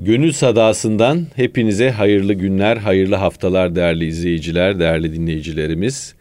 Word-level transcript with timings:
Gönül 0.00 0.32
sadasından 0.32 1.26
hepinize 1.36 1.90
hayırlı 1.90 2.32
günler, 2.34 2.76
hayırlı 2.76 3.14
haftalar 3.14 3.74
değerli 3.74 4.06
izleyiciler, 4.06 4.78
değerli 4.78 5.14
dinleyicilerimiz. 5.14 6.14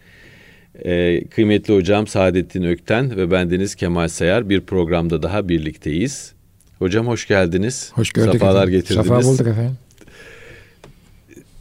Ee, 0.86 1.24
kıymetli 1.30 1.76
hocam 1.76 2.08
Saadettin 2.08 2.64
Ökten 2.64 3.18
ve 3.18 3.32
bendeniz 3.32 3.76
Kemal 3.76 4.08
Sayar 4.08 4.50
bir 4.50 4.62
programda 4.62 5.24
daha 5.24 5.50
birlikteyiz. 5.50 6.34
Hocam 6.80 7.08
hoş 7.08 7.28
geldiniz. 7.28 7.92
Hoş 7.94 8.12
gördük. 8.12 8.32
Safalar 8.32 8.64
efendim. 8.64 8.80
getirdiniz. 8.80 9.08
Safa 9.08 9.24
bulduk 9.24 9.48
efendim. 9.48 9.78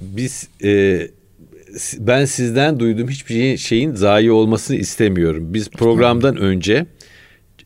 Biz 0.00 0.48
e, 0.64 1.00
ben 1.98 2.24
sizden 2.24 2.80
duyduğum 2.80 3.08
hiçbir 3.08 3.34
şeyin, 3.34 3.56
şeyin 3.56 3.94
zayi 3.94 4.30
olmasını 4.30 4.76
istemiyorum. 4.76 5.54
Biz 5.54 5.70
programdan 5.70 6.36
önce 6.36 6.86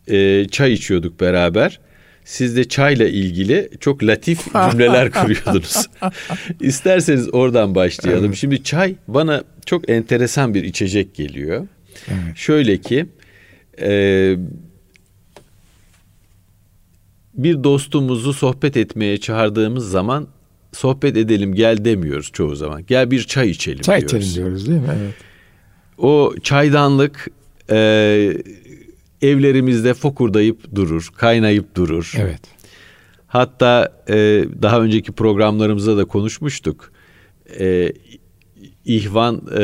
e, 0.08 0.46
çay 0.50 0.72
içiyorduk 0.72 1.20
beraber. 1.20 1.80
Siz 2.24 2.56
de 2.56 2.64
çayla 2.68 3.08
ilgili 3.08 3.70
çok 3.80 4.02
latif 4.04 4.44
cümleler 4.70 5.10
kuruyordunuz. 5.12 5.86
İsterseniz 6.60 7.34
oradan 7.34 7.74
başlayalım. 7.74 8.24
Evet. 8.26 8.36
Şimdi 8.36 8.62
çay 8.64 8.94
bana 9.08 9.44
çok 9.66 9.90
enteresan 9.90 10.54
bir 10.54 10.64
içecek 10.64 11.14
geliyor. 11.14 11.66
Evet. 12.08 12.36
Şöyle 12.36 12.76
ki 12.78 13.06
e, 13.80 14.36
bir 17.34 17.64
dostumuzu 17.64 18.32
sohbet 18.32 18.76
etmeye 18.76 19.18
çağırdığımız 19.20 19.90
zaman 19.90 20.28
sohbet 20.72 21.16
edelim 21.16 21.54
gel 21.54 21.84
demiyoruz 21.84 22.30
çoğu 22.32 22.56
zaman. 22.56 22.84
Gel 22.86 23.10
bir 23.10 23.22
çay 23.24 23.50
içelim 23.50 23.80
Çay 23.80 24.00
diyoruz. 24.00 24.28
içelim 24.30 24.44
diyoruz 24.46 24.68
değil 24.68 24.80
mi? 24.80 24.88
Evet. 25.02 25.14
O 25.98 26.34
çaydanlık 26.42 27.28
e, 27.70 28.32
evlerimizde 29.22 29.94
fokurdayıp 29.94 30.74
durur, 30.74 31.08
kaynayıp 31.16 31.74
durur. 31.76 32.12
Evet. 32.18 32.40
Hatta 33.26 34.02
e, 34.08 34.14
daha 34.62 34.80
önceki 34.80 35.12
programlarımızda 35.12 35.96
da 35.96 36.04
konuşmuştuk. 36.04 36.92
E, 37.60 37.92
ihvan 38.84 39.42
e, 39.58 39.60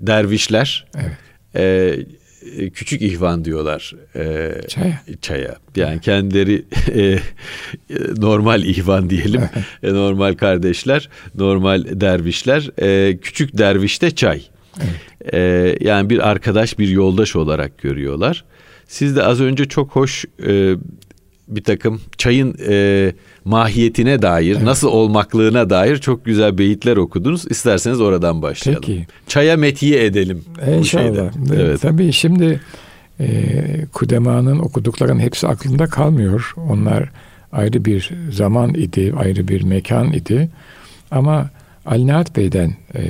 dervişler 0.00 0.86
Evet. 0.96 1.12
e, 1.56 2.70
küçük 2.70 3.02
ihvan 3.02 3.44
diyorlar 3.44 3.94
e, 4.16 4.52
Çaya. 4.68 5.00
çaya. 5.20 5.56
Yani 5.76 6.00
kendileri 6.00 6.64
e, 6.94 7.18
normal 8.16 8.62
ihvan 8.64 9.10
diyelim, 9.10 9.42
E, 9.82 9.92
normal 9.94 10.34
kardeşler, 10.34 11.08
normal 11.34 11.84
dervişler, 12.00 12.70
e, 12.82 13.16
küçük 13.16 13.58
dervişte 13.58 14.10
çay. 14.10 14.42
E, 15.32 15.38
yani 15.80 16.10
bir 16.10 16.28
arkadaş, 16.28 16.78
bir 16.78 16.88
yoldaş 16.88 17.36
olarak 17.36 17.78
görüyorlar. 17.78 18.44
Siz 18.88 19.16
de 19.16 19.22
az 19.22 19.40
önce 19.40 19.64
çok 19.64 19.90
hoş 19.90 20.24
e, 20.46 20.74
bir 21.48 21.64
takım 21.64 22.00
çayın 22.18 22.56
e, 22.68 23.12
mahiyetine 23.44 24.22
dair, 24.22 24.64
nasıl 24.64 24.88
olmaklığına 24.88 25.70
dair 25.70 25.96
çok 25.96 26.24
güzel 26.24 26.58
beyitler 26.58 26.96
okudunuz. 26.96 27.44
İsterseniz 27.50 28.00
oradan 28.00 28.42
başlayalım. 28.42 28.84
Peki. 28.86 29.06
Çaya 29.26 29.56
metiye 29.56 30.04
edelim. 30.04 30.44
bu. 30.66 30.70
İnşallah. 30.70 31.32
Evet. 31.54 31.80
Tabii 31.80 32.12
şimdi 32.12 32.60
e, 33.20 33.26
Kudema'nın 33.92 34.58
okuduklarının 34.58 35.20
hepsi 35.20 35.48
aklımda 35.48 35.86
kalmıyor. 35.86 36.52
Onlar 36.56 37.10
ayrı 37.52 37.84
bir 37.84 38.10
zaman 38.30 38.74
idi, 38.74 39.14
ayrı 39.16 39.48
bir 39.48 39.62
mekan 39.62 40.12
idi. 40.12 40.48
Ama 41.10 41.50
Ali 41.86 42.06
Nihat 42.06 42.36
Bey'den 42.36 42.74
e, 42.94 43.00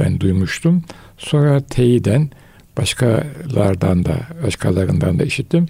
ben 0.00 0.20
duymuştum. 0.20 0.84
Sonra 1.18 1.60
teyiden 1.60 2.30
başkalardan 2.78 4.04
da 4.04 4.20
başkalarından 4.42 5.18
da 5.18 5.24
işittim. 5.24 5.66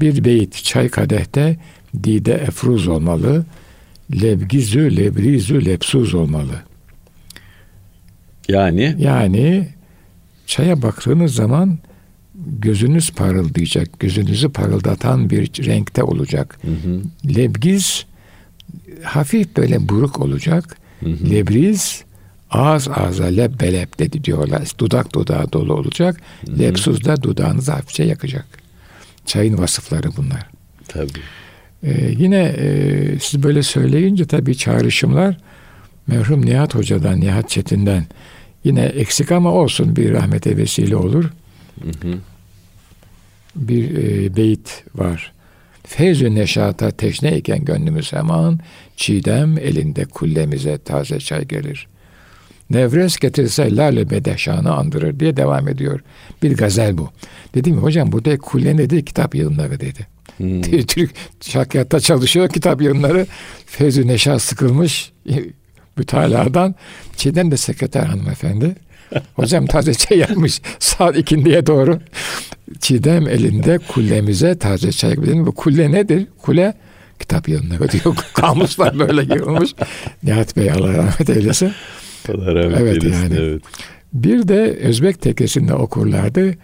Bir 0.00 0.24
beyit 0.24 0.64
çay 0.64 0.88
kadehte 0.88 1.56
dide 2.04 2.32
efruz 2.34 2.88
olmalı. 2.88 3.44
Lebgizü 4.22 4.96
lebrizü 4.96 5.64
lepsuz 5.64 6.14
olmalı. 6.14 6.62
Yani 8.48 8.96
Yani 8.98 9.68
çaya 10.46 10.82
baktığınız 10.82 11.34
zaman 11.34 11.78
gözünüz 12.58 13.10
parıldayacak, 13.10 14.00
gözünüzü 14.00 14.48
parıldatan 14.48 15.30
bir 15.30 15.66
renkte 15.66 16.02
olacak. 16.02 16.60
Lebgiz 17.36 18.06
hafif 19.02 19.56
böyle 19.56 19.88
buruk 19.88 20.20
olacak. 20.20 20.76
Lebriz 21.02 22.04
ağız 22.56 22.88
ağza 22.88 23.24
leb 23.24 23.60
belep 23.60 23.98
dedi 23.98 24.24
diyorlar. 24.24 24.62
Dudak 24.78 25.14
dudağa 25.14 25.52
dolu 25.52 25.74
olacak. 25.74 26.20
Lepsuz 26.58 27.04
da 27.04 27.22
dudağınızı 27.22 27.72
hafifçe 27.72 28.04
yakacak. 28.04 28.46
Çayın 29.26 29.58
vasıfları 29.58 30.16
bunlar. 30.16 30.48
tabii. 30.88 31.20
Ee, 31.82 32.14
yine 32.18 32.42
e, 32.44 33.18
siz 33.20 33.42
böyle 33.42 33.62
söyleyince 33.62 34.24
tabii 34.24 34.56
çağrışımlar 34.56 35.36
merhum 36.06 36.46
Nihat 36.46 36.74
Hoca'dan, 36.74 37.20
Nihat 37.20 37.50
Çetin'den 37.50 38.04
yine 38.64 38.84
eksik 38.84 39.32
ama 39.32 39.52
olsun 39.52 39.96
bir 39.96 40.12
rahmete 40.12 40.56
vesile 40.56 40.96
olur. 40.96 41.24
Bir 43.56 43.90
e, 43.98 44.36
beyit 44.36 44.84
var. 44.94 45.32
Feyzü 45.84 46.34
neşata 46.34 46.90
teşneyken 46.90 47.64
gönlümüz 47.64 48.12
hemen 48.12 48.58
çiğdem 48.96 49.58
elinde 49.58 50.04
kullemize 50.04 50.78
taze 50.78 51.20
çay 51.20 51.44
gelir. 51.44 51.88
Nevres 52.70 53.16
getirse 53.16 53.76
lale 53.76 54.10
bedeşanı 54.10 54.74
andırır 54.74 55.20
diye 55.20 55.36
devam 55.36 55.68
ediyor. 55.68 56.00
Bir 56.42 56.56
gazel 56.56 56.98
bu. 56.98 57.10
Dedim 57.54 57.76
hocam 57.76 58.12
burada 58.12 58.38
kulle 58.38 58.76
nedir? 58.76 59.06
Kitap 59.06 59.34
yığınları 59.34 59.80
dedi. 59.80 60.06
Türk 60.86 61.10
şarkiyatta 61.40 62.00
çalışıyor 62.00 62.48
kitap 62.48 62.82
yığınları. 62.82 63.26
Feyzü 63.66 64.06
Neşa 64.06 64.38
sıkılmış 64.38 65.12
mütaladan. 65.96 66.74
Çiğdem 67.16 67.50
de 67.50 67.56
sekreter 67.56 68.02
hanımefendi. 68.04 68.74
Hocam 69.34 69.66
taze 69.66 69.94
çay 69.94 70.18
yapmış 70.18 70.60
saat 70.78 71.16
ikindiye 71.16 71.66
doğru. 71.66 72.00
Çiğdem 72.80 73.28
elinde 73.28 73.78
kullemize 73.78 74.58
taze 74.58 74.92
çay 74.92 75.16
dedim. 75.16 75.46
Bu 75.46 75.52
kulle 75.54 75.92
nedir? 75.92 76.26
Kule 76.42 76.74
kitap 77.20 77.48
yığınları 77.48 77.88
diyor. 77.88 78.16
Kamuslar 78.34 78.98
böyle 78.98 79.34
yığılmış. 79.34 79.74
Nihat 80.22 80.56
Bey 80.56 80.70
Allah 80.70 80.92
rahmet 80.94 81.30
eylesin. 81.30 81.72
Allah 82.30 82.54
rahmet 82.54 82.80
Evet, 82.80 83.04
eylesin. 83.04 83.22
yani. 83.22 83.34
Evet. 83.38 83.62
Bir 84.12 84.48
de 84.48 84.60
Özbek 84.82 85.22
tekesinde 85.22 85.74
okurlardı. 85.74 86.54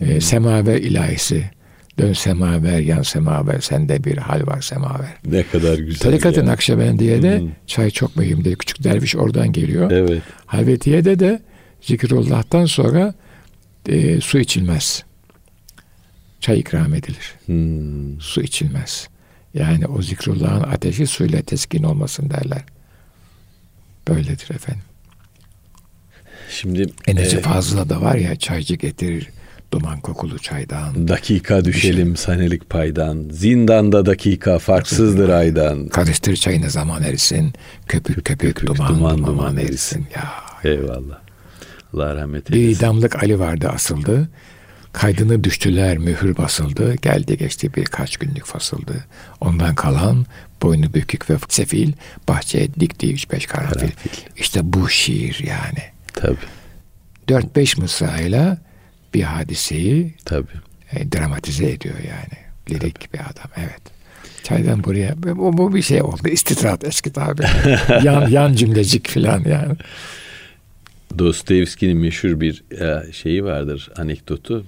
E, 0.00 0.20
semaver 0.20 0.76
ilahisi. 0.76 1.50
Dön 1.98 2.12
semaver, 2.12 2.78
yan 2.78 3.02
semaver, 3.02 3.60
sende 3.60 4.04
bir 4.04 4.16
hal 4.16 4.46
var 4.46 4.60
semaver. 4.60 5.14
Ne 5.26 5.42
kadar 5.42 5.78
güzel. 5.78 6.00
Tarikat-ı 6.00 6.40
ya. 6.40 6.46
Nakşibendiye'de 6.46 7.42
çay 7.66 7.90
çok 7.90 8.16
mühimdir. 8.16 8.56
Küçük 8.56 8.84
derviş 8.84 9.16
oradan 9.16 9.52
geliyor. 9.52 9.90
Evet. 9.90 10.22
Halvetiye'de 10.46 11.18
de 11.18 11.42
zikrullah'tan 11.80 12.64
sonra 12.66 13.14
e, 13.88 14.20
su 14.20 14.38
içilmez. 14.38 15.04
Çay 16.40 16.58
ikram 16.60 16.94
edilir. 16.94 17.34
Hmm. 17.46 18.20
Su 18.20 18.42
içilmez. 18.42 19.08
Yani 19.54 19.86
o 19.86 20.02
zikrullahın 20.02 20.62
ateşi 20.62 21.06
suyla 21.06 21.42
teskin 21.42 21.82
olmasın 21.82 22.30
derler. 22.30 22.62
Böyledir 24.08 24.50
efendim. 24.54 24.82
Şimdi 26.50 26.86
Eneci 27.06 27.36
e, 27.36 27.40
fazla 27.40 27.88
da 27.88 28.00
var 28.00 28.14
ya 28.14 28.36
çaycı 28.36 28.74
getirir 28.74 29.28
duman 29.72 30.00
kokulu 30.00 30.38
çaydan. 30.38 31.08
dakika 31.08 31.64
düşelim 31.64 32.16
sanelik 32.16 32.70
paydan. 32.70 33.28
Zindanda 33.32 34.06
dakika 34.06 34.58
farksızdır 34.58 35.28
aydan. 35.28 35.88
Karıştır 35.88 36.36
çayını 36.36 36.70
zaman 36.70 37.02
erisin. 37.02 37.52
Köpük 37.88 38.24
köpük, 38.24 38.56
köpük, 38.56 38.66
duman 38.66 38.88
duman, 38.88 39.18
duman, 39.18 39.26
duman 39.36 39.56
erisin. 39.56 40.06
Ya. 40.16 40.32
Eyvallah. 40.72 41.18
Allah 41.94 42.16
rahmet 42.16 42.50
Bir 42.50 42.56
eylesin. 42.56 42.78
idamlık 42.78 43.22
Ali 43.22 43.38
vardı 43.38 43.68
asıldı. 43.68 44.28
Kaydını 44.92 45.44
düştüler 45.44 45.98
mühür 45.98 46.36
basıldı. 46.36 46.94
Geldi 46.94 47.38
geçti 47.38 47.70
birkaç 47.76 48.16
günlük 48.16 48.44
fasıldı. 48.46 49.04
Ondan 49.40 49.74
kalan 49.74 50.26
boynu 50.62 50.94
bükük 50.94 51.30
ve 51.30 51.34
sefil 51.48 51.92
bahçeye 52.28 52.74
dikti 52.74 53.12
üç 53.12 53.30
beş 53.32 53.46
karanfil. 53.46 53.74
Karanfil. 53.74 54.10
İşte 54.36 54.60
bu 54.64 54.88
şiir 54.88 55.44
yani. 55.46 55.97
Tabii. 56.20 56.36
Dört 57.28 57.56
beş 57.56 57.78
mısrayla 57.78 58.58
bir 59.14 59.22
hadiseyi 59.22 60.14
Tabii. 60.24 60.46
e, 60.92 61.12
dramatize 61.12 61.70
ediyor 61.70 61.94
yani. 61.98 62.48
Lirik 62.70 63.14
bir 63.14 63.18
adam 63.18 63.50
evet. 63.56 63.82
Çaydan 64.42 64.84
buraya 64.84 65.14
bu, 65.22 65.58
bu 65.58 65.74
bir 65.74 65.82
şey 65.82 66.02
oldu. 66.02 66.28
İstitrat 66.28 66.84
eski 66.84 67.12
tabi. 67.12 67.42
yan, 68.04 68.28
yan 68.28 68.52
cümlecik 68.52 69.08
filan 69.08 69.44
yani. 69.44 69.76
Dostoyevski'nin 71.18 71.96
meşhur 71.96 72.40
bir 72.40 72.64
e, 72.80 73.12
şeyi 73.12 73.44
vardır 73.44 73.90
anekdotu. 73.96 74.64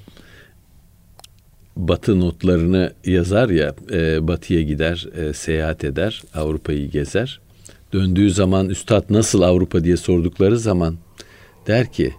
Batı 1.77 2.21
notlarını 2.21 2.93
yazar 3.05 3.51
ya, 3.51 3.75
e, 3.93 4.29
batıya 4.29 4.63
gider, 4.63 5.09
e, 5.17 5.33
seyahat 5.33 5.85
eder, 5.85 6.23
Avrupa'yı 6.35 6.91
gezer. 6.91 7.41
Döndüğü 7.93 8.31
zaman 8.31 8.69
üstad 8.69 9.05
nasıl 9.11 9.43
Avrupa 9.43 9.85
diye 9.85 9.97
sordukları 9.97 10.59
zaman 10.59 10.97
der 11.67 11.93
ki 11.93 12.15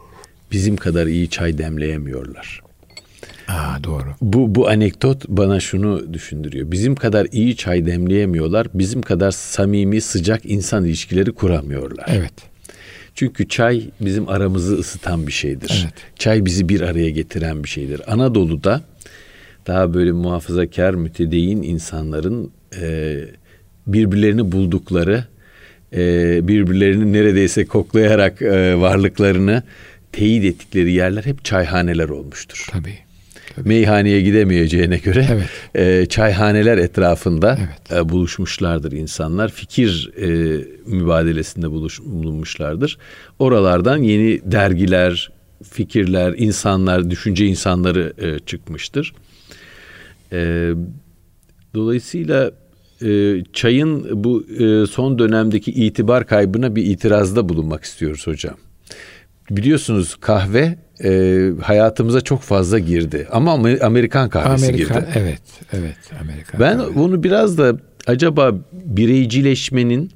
bizim 0.52 0.76
kadar 0.76 1.08
iyi 1.08 1.30
çay 1.30 1.58
demleyemiyorlar. 1.58 2.62
Aa, 3.48 3.84
doğru. 3.84 4.16
Bu, 4.22 4.56
bu 4.56 4.70
anekdot 4.70 5.28
bana 5.28 5.60
şunu 5.60 6.14
düşündürüyor. 6.14 6.72
Bizim 6.72 6.96
kadar 6.96 7.28
iyi 7.32 7.56
çay 7.56 7.86
demleyemiyorlar. 7.86 8.68
Bizim 8.74 9.02
kadar 9.02 9.32
samimi, 9.32 10.02
sıcak 10.02 10.46
insan 10.46 10.86
ilişkileri 10.86 11.32
kuramıyorlar. 11.32 12.06
Evet. 12.10 12.34
Çünkü 13.16 13.48
çay 13.48 13.90
bizim 14.02 14.30
aramızı 14.30 14.76
ısıtan 14.76 15.28
bir 15.28 15.32
şeydir. 15.32 15.82
Evet. 15.84 15.94
Çay 16.16 16.46
bizi 16.46 16.70
bir 16.70 16.82
araya 16.82 17.10
getiren 17.10 17.64
bir 17.64 17.70
şeydir. 17.70 18.14
Anadolu'da 18.14 18.82
daha 19.68 19.94
böyle 19.94 20.12
muhafazakar, 20.12 20.94
mütedeyyin 20.94 21.62
insanların 21.62 22.52
e, 22.82 23.20
birbirlerini 23.88 24.52
buldukları, 24.52 25.24
e, 25.94 26.48
birbirlerini 26.48 27.14
neredeyse 27.14 27.66
koklayarak 27.66 28.42
e, 28.42 28.80
varlıklarını 28.80 29.64
teyit 30.12 30.46
ettikleri 30.46 30.92
yerler 30.92 31.24
hep 31.26 31.46
çayhaneler 31.46 32.10
olmuştur. 32.10 32.68
Tabii. 32.72 32.98
Meyhaneye 33.66 34.22
gidemeyeceğine 34.22 34.98
göre 34.98 35.28
Evet. 35.32 35.50
e, 35.76 36.06
çayhaneler 36.06 36.78
etrafında 36.78 37.58
Evet. 37.60 38.00
e, 38.02 38.10
buluşmuşlardır 38.10 38.92
insanlar. 38.92 39.52
Fikir 39.52 40.12
e, 40.18 40.28
mübadelesinde 40.86 41.72
buluş, 41.72 42.02
bulunmuşlardır. 42.02 42.98
Oralardan 43.40 43.98
yeni 43.98 44.52
dergiler, 44.52 45.32
fikirler, 45.72 46.34
insanlar, 46.38 47.10
düşünce 47.10 47.46
insanları 47.46 48.14
e, 48.18 48.40
çıkmıştır. 48.40 49.14
E, 50.32 50.72
dolayısıyla 51.76 52.52
e, 53.03 53.44
çayın 53.53 54.24
bu 54.24 54.45
e, 54.59 54.88
son 54.88 55.19
dönemdeki 55.19 55.71
itibar 55.71 56.27
kaybına 56.27 56.75
bir 56.75 56.83
itirazda 56.86 57.50
bulunmak 57.50 57.83
istiyoruz 57.83 58.27
hocam. 58.27 58.56
Biliyorsunuz 59.51 60.15
kahve 60.15 60.77
e, 61.03 61.50
hayatımıza 61.62 62.21
çok 62.21 62.42
fazla 62.42 62.80
girdi 62.80 63.27
ama 63.31 63.51
Amer- 63.51 63.80
Amerikan 63.83 64.30
kahvesi 64.30 64.65
Amerika, 64.68 64.94
girdi. 65.00 65.07
evet, 65.15 65.42
evet, 65.74 65.98
Amerika. 66.21 66.59
Ben 66.59 66.77
kahve. 66.77 66.95
bunu 66.95 67.24
biraz 67.24 67.57
da 67.57 67.77
acaba 68.07 68.56
bireycileşmenin, 68.74 70.12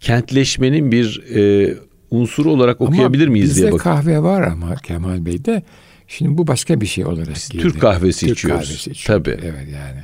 kentleşmenin 0.00 0.92
bir 0.92 1.22
e, 1.34 1.74
unsuru 2.10 2.50
olarak 2.50 2.80
Ama 2.80 2.90
okuyabilir 2.90 3.28
miyiz 3.28 3.56
diye 3.56 3.66
bizde 3.66 3.72
bakıyorum. 3.76 4.00
kahve 4.02 4.22
var 4.22 4.42
ama 4.42 4.76
Kemal 4.76 5.26
Bey'de. 5.26 5.62
Şimdi 6.08 6.38
bu 6.38 6.46
başka 6.46 6.80
bir 6.80 6.86
şey 6.86 7.04
olarak 7.06 7.36
girdi. 7.50 7.62
Türk 7.62 7.80
kahvesi 7.80 8.26
Türk 8.26 8.38
içiyoruz. 8.38 8.68
kahvesi 8.68 8.90
içiyoruz. 8.90 9.24
Tabii. 9.24 9.38
Evet 9.42 9.68
yani. 9.72 10.00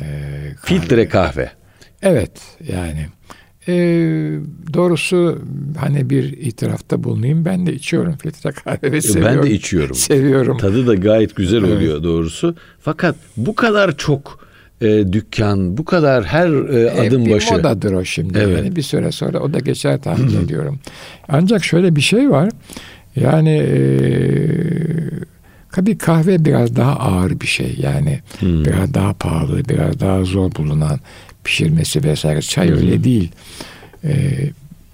Ee, 0.00 0.23
kahve- 0.64 0.80
Filtre 0.80 1.08
kahve. 1.08 1.50
Evet 2.02 2.30
yani. 2.72 3.06
Ee, 3.68 3.72
doğrusu 4.74 5.38
hani 5.78 6.10
bir 6.10 6.32
itirafta 6.32 7.04
bulunayım. 7.04 7.44
Ben 7.44 7.66
de 7.66 7.72
içiyorum 7.74 8.16
filtre 8.22 8.50
kahve 8.52 8.92
ve 8.92 9.00
seviyorum. 9.02 9.36
Ben 9.42 9.42
de 9.42 9.50
içiyorum. 9.54 9.94
Seviyorum. 9.96 10.58
Tadı 10.58 10.86
da 10.86 10.94
gayet 10.94 11.36
güzel 11.36 11.58
Evet. 11.64 11.76
oluyor 11.76 12.02
doğrusu. 12.02 12.56
Fakat 12.80 13.16
bu 13.36 13.54
kadar 13.54 13.96
çok 13.96 14.44
e, 14.80 15.12
dükkan, 15.12 15.76
bu 15.78 15.84
kadar 15.84 16.24
her 16.24 16.48
e, 16.74 16.80
E, 16.80 17.08
adım 17.08 17.26
bir 17.26 17.32
başı. 17.32 17.54
modadır 17.54 17.92
o 17.92 18.04
şimdi. 18.04 18.38
Evet. 18.38 18.56
Yani 18.58 18.76
bir 18.76 18.82
süre 18.82 19.12
sonra 19.12 19.40
o 19.40 19.52
da 19.52 19.58
geçer 19.58 20.02
tahmin 20.02 20.40
ediyorum. 20.44 20.78
Ancak 21.28 21.64
şöyle 21.64 21.96
bir 21.96 22.00
şey 22.00 22.30
var. 22.30 22.50
Yani 23.16 23.50
e, 23.58 23.78
tabii 25.74 25.98
kahve 25.98 26.44
biraz 26.44 26.76
daha 26.76 26.96
ağır 26.96 27.40
bir 27.40 27.46
şey. 27.46 27.76
Yani 27.78 28.20
Hmm. 28.38 28.64
biraz 28.64 28.94
daha 28.94 29.12
pahalı, 29.12 29.68
biraz 29.68 30.00
daha 30.00 30.24
zor 30.24 30.54
bulunan 30.54 31.00
pişirmesi 31.44 32.04
vesaire. 32.04 32.42
Çay 32.42 32.70
öyle 32.72 33.04
değil. 33.04 33.30
E, 34.04 34.10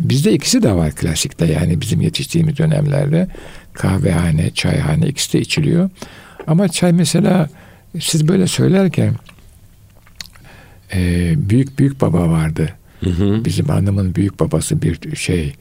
bizde 0.00 0.32
ikisi 0.32 0.62
de 0.62 0.72
var 0.72 0.92
klasikte. 0.92 1.46
Yani 1.46 1.80
bizim 1.80 2.00
yetiştiğimiz 2.00 2.58
dönemlerde 2.58 3.28
kahvehane, 3.72 4.50
çayhane 4.50 5.06
ikisi 5.06 5.32
de 5.32 5.40
içiliyor. 5.40 5.90
Ama 6.46 6.68
çay 6.68 6.92
mesela 6.92 7.48
siz 8.00 8.28
böyle 8.28 8.46
söylerken 8.46 9.14
e, 10.94 11.32
büyük 11.50 11.78
büyük 11.78 12.00
baba 12.00 12.28
vardı. 12.30 12.68
Hı 13.04 13.10
hı. 13.10 13.44
Bizim 13.44 13.66
hanımın 13.66 14.14
büyük 14.14 14.40
babası 14.40 14.82
bir 14.82 15.16
şey 15.16 15.54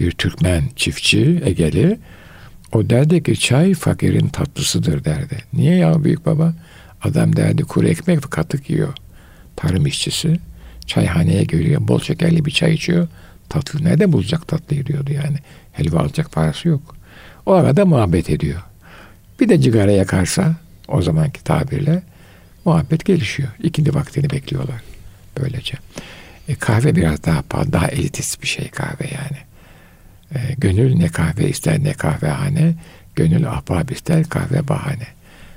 bir 0.00 0.10
Türkmen 0.10 0.62
çiftçi 0.76 1.42
Egeli. 1.44 1.98
O 2.72 2.90
derdi 2.90 3.22
ki 3.22 3.40
çay 3.40 3.74
fakirin 3.74 4.28
tatlısıdır 4.28 5.04
derdi. 5.04 5.38
Niye 5.52 5.76
ya 5.76 6.04
büyük 6.04 6.26
baba? 6.26 6.54
Adam 7.02 7.36
derdi 7.36 7.62
kuru 7.62 7.88
ekmek 7.88 8.24
ve 8.24 8.30
katık 8.30 8.70
yiyor. 8.70 8.94
Tarım 9.56 9.86
işçisi. 9.86 10.40
Çayhaneye 10.86 11.44
geliyor. 11.44 11.88
Bol 11.88 12.00
şekerli 12.00 12.44
bir 12.44 12.50
çay 12.50 12.74
içiyor. 12.74 13.08
Tatlı. 13.48 13.84
Nerede 13.84 14.12
bulacak 14.12 14.48
tatlıyı 14.48 14.86
diyordu 14.86 15.12
yani. 15.12 15.36
Helva 15.72 16.00
alacak 16.00 16.32
parası 16.32 16.68
yok. 16.68 16.96
O 17.46 17.52
arada 17.52 17.84
muhabbet 17.84 18.30
ediyor. 18.30 18.60
Bir 19.40 19.48
de 19.48 19.60
cigara 19.60 19.92
yakarsa 19.92 20.54
o 20.88 21.02
zamanki 21.02 21.44
tabirle 21.44 22.02
muhabbet 22.64 23.04
gelişiyor. 23.04 23.48
İkindi 23.62 23.94
vaktini 23.94 24.30
bekliyorlar. 24.30 24.82
Böylece. 25.40 25.74
E, 26.48 26.54
kahve 26.54 26.96
biraz 26.96 27.24
daha 27.24 27.42
daha 27.72 27.88
elitist 27.88 28.42
bir 28.42 28.48
şey 28.48 28.68
kahve 28.68 29.04
yani. 29.04 29.38
E, 30.34 30.38
gönül 30.58 30.94
ne 30.94 31.08
kahve 31.08 31.48
ister 31.48 31.84
ne 31.84 31.92
kahvehane, 31.92 32.74
gönül 33.16 33.48
ahbab 33.48 33.88
ister 33.88 34.24
kahve 34.24 34.68
bahane. 34.68 35.06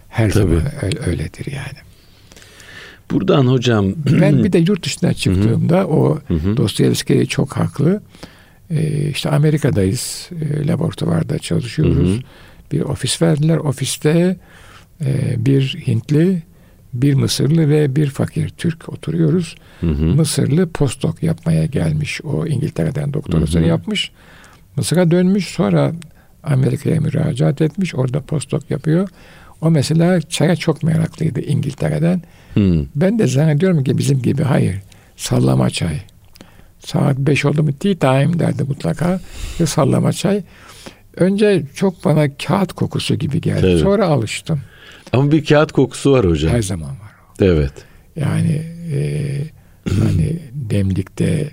Her 0.10 0.32
Tabii. 0.32 0.42
zaman 0.42 0.64
öyle, 0.82 1.00
öyledir 1.00 1.52
yani. 1.52 1.80
Buradan 3.12 3.48
hocam 3.48 3.94
Ben 4.22 4.44
bir 4.44 4.54
de 4.54 4.58
yurt 4.58 4.86
dışına 4.86 5.14
çıktığımda 5.14 5.88
o 5.88 6.20
Dostoyevski 6.58 7.28
çok 7.28 7.58
haklı. 7.58 8.02
E, 8.70 9.10
işte 9.10 9.30
Amerika'dayız, 9.30 10.30
e, 10.42 10.68
laboratuvarda 10.68 11.40
çalışıyoruz. 11.40 12.20
Bir 12.72 12.82
ofis 12.82 13.22
verdiler. 13.22 13.58
Ofiste 13.58 14.38
e, 15.06 15.36
bir 15.46 15.84
Hintli, 15.88 16.44
bir 16.94 17.14
Mısırlı 17.14 17.70
ve 17.70 17.96
bir 17.96 18.08
fakir 18.10 18.50
Türk 18.50 18.90
oturuyoruz. 18.90 19.56
Mısırlı 19.82 20.70
postdoc 20.70 21.16
yapmaya 21.22 21.66
gelmiş. 21.66 22.22
O 22.24 22.48
İngiltere'den 22.48 23.14
doktorasını 23.14 23.68
yapmış. 23.68 24.12
Mısır'a 24.76 25.12
dönmüş 25.12 25.48
sonra 25.48 25.92
Amerika'ya 26.44 27.02
müracaat 27.02 27.62
etmiş. 27.62 27.96
Orada 27.96 28.22
postdoc 28.22 28.64
yapıyor. 28.70 29.10
O 29.62 29.72
mesela 29.72 30.22
çaya 30.22 30.56
çok 30.56 30.84
meraklıydı 30.84 31.42
İngiltere'den. 31.42 32.22
Hı. 32.54 32.86
Ben 32.96 33.20
de 33.20 33.28
zannediyorum 33.28 33.84
ki 33.84 33.98
bizim 33.98 34.22
gibi 34.22 34.44
hayır. 34.44 34.76
Sallama 35.16 35.70
çay. 35.70 36.02
Saat 36.80 37.18
5 37.18 37.46
oldu 37.46 37.64
mu 37.64 37.74
tea 37.74 37.94
time 37.96 38.40
derdi 38.40 38.64
mutlaka. 38.64 39.20
Ve 39.60 39.66
sallama 39.66 40.14
çay. 40.14 40.44
Önce 41.18 41.64
çok 41.76 42.06
bana 42.06 42.38
kağıt 42.38 42.74
kokusu 42.74 43.16
gibi 43.16 43.42
geldi. 43.42 43.62
Tabii. 43.62 43.80
Sonra 43.80 44.08
alıştım. 44.08 44.60
ama 45.14 45.32
bir 45.32 45.46
kağıt 45.46 45.72
kokusu 45.72 46.12
var 46.12 46.26
hocam. 46.26 46.52
Her 46.52 46.62
zaman 46.62 46.90
var. 46.90 47.12
Evet. 47.42 47.74
Yani 48.16 48.62
e, 48.94 49.32
hani 50.00 50.40
demlikte 50.54 51.50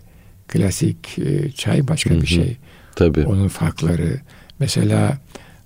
klasik 0.48 1.18
e, 1.18 1.50
çay 1.52 1.88
başka 1.88 2.20
bir 2.22 2.26
şey. 2.26 2.56
Tabii. 2.96 3.26
Onun 3.26 3.48
farkları. 3.48 4.20
Mesela 4.58 5.18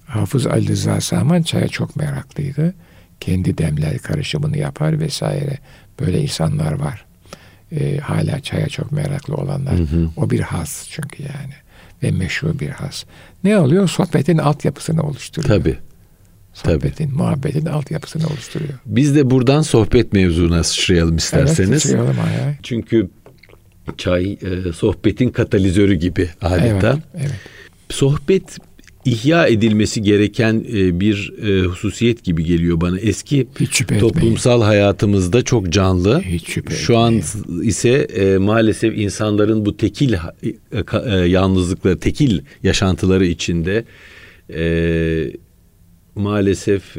Hafız 0.06 0.46
Ali 0.46 0.68
Rıza 0.68 1.00
Saman 1.00 1.42
çaya 1.42 1.68
çok 1.68 1.96
meraklıydı. 1.96 2.74
Kendi 3.20 3.58
demler 3.58 3.98
karışımını 3.98 4.58
yapar 4.58 5.00
vesaire. 5.00 5.58
Böyle 6.00 6.22
insanlar 6.22 6.72
var. 6.72 7.04
E, 7.72 7.98
hala 7.98 8.40
çaya 8.40 8.68
çok 8.68 8.92
meraklı 8.92 9.34
olanlar. 9.34 9.74
O 10.16 10.30
bir 10.30 10.40
has 10.40 10.88
çünkü 10.90 11.22
yani. 11.22 11.54
Ve 12.02 12.10
meşhur 12.10 12.58
bir 12.58 12.68
has. 12.68 13.04
Ne 13.44 13.58
oluyor? 13.58 13.88
Sohbetin 13.88 14.38
altyapısını 14.38 15.02
oluşturuyor. 15.02 15.58
Tabii. 15.58 15.78
tabii. 16.62 16.74
Sohbetin, 16.74 17.14
muhabbetin 17.14 17.66
altyapısını 17.66 18.26
oluşturuyor. 18.26 18.72
Biz 18.86 19.14
de 19.14 19.30
buradan 19.30 19.62
sohbet 19.62 20.12
mevzuna 20.12 20.64
sıçrayalım 20.64 21.16
isterseniz. 21.16 21.70
Evet, 21.70 21.82
sıçrayalım 21.82 22.16
ayağa. 22.20 22.54
Çünkü 22.62 23.10
çay 23.98 24.32
e, 24.32 24.72
sohbetin 24.72 25.28
katalizörü 25.28 25.94
gibi 25.94 26.28
adeta. 26.42 26.90
Evet, 26.90 27.04
evet. 27.14 27.30
Sohbet 27.90 28.58
ihya 29.04 29.46
edilmesi 29.46 30.02
gereken 30.02 30.64
e, 30.72 31.00
bir 31.00 31.32
e, 31.42 31.62
hususiyet 31.64 32.24
gibi 32.24 32.44
geliyor 32.44 32.80
bana. 32.80 32.98
Eski 32.98 33.46
şüphe 33.70 33.94
etmeyin. 33.94 34.00
toplumsal 34.00 34.62
hayatımızda 34.62 35.42
çok 35.42 35.70
canlı. 35.70 36.20
Hiç 36.22 36.48
şüphe 36.48 36.74
Şu 36.74 36.98
an 36.98 37.14
etmeyin. 37.14 37.62
ise 37.68 37.90
e, 37.90 38.38
maalesef 38.38 38.98
insanların 38.98 39.66
bu 39.66 39.76
tekil 39.76 40.14
yalnızlıkları, 41.26 41.98
tekil 41.98 42.40
yaşantıları 42.62 43.26
içinde 43.26 43.84
maalesef 46.14 46.96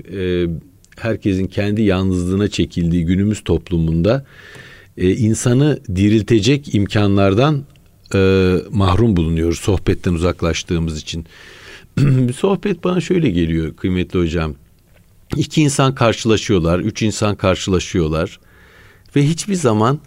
herkesin 0.97 1.47
kendi 1.47 1.81
yalnızlığına 1.81 2.47
çekildiği 2.47 3.05
günümüz 3.05 3.43
toplumunda 3.43 4.25
e, 5.01 5.15
insanı 5.15 5.79
diriltecek 5.95 6.75
imkanlardan 6.75 7.63
e, 8.13 8.55
mahrum 8.71 9.15
bulunuyoruz 9.15 9.59
sohbetten 9.59 10.13
uzaklaştığımız 10.13 11.01
için. 11.01 11.25
Sohbet 12.37 12.83
bana 12.83 13.01
şöyle 13.01 13.29
geliyor 13.29 13.75
kıymetli 13.75 14.19
hocam. 14.19 14.55
İki 15.37 15.61
insan 15.61 15.95
karşılaşıyorlar, 15.95 16.79
üç 16.79 17.01
insan 17.01 17.35
karşılaşıyorlar 17.35 18.39
ve 19.15 19.27
hiçbir 19.27 19.55
zaman 19.55 19.99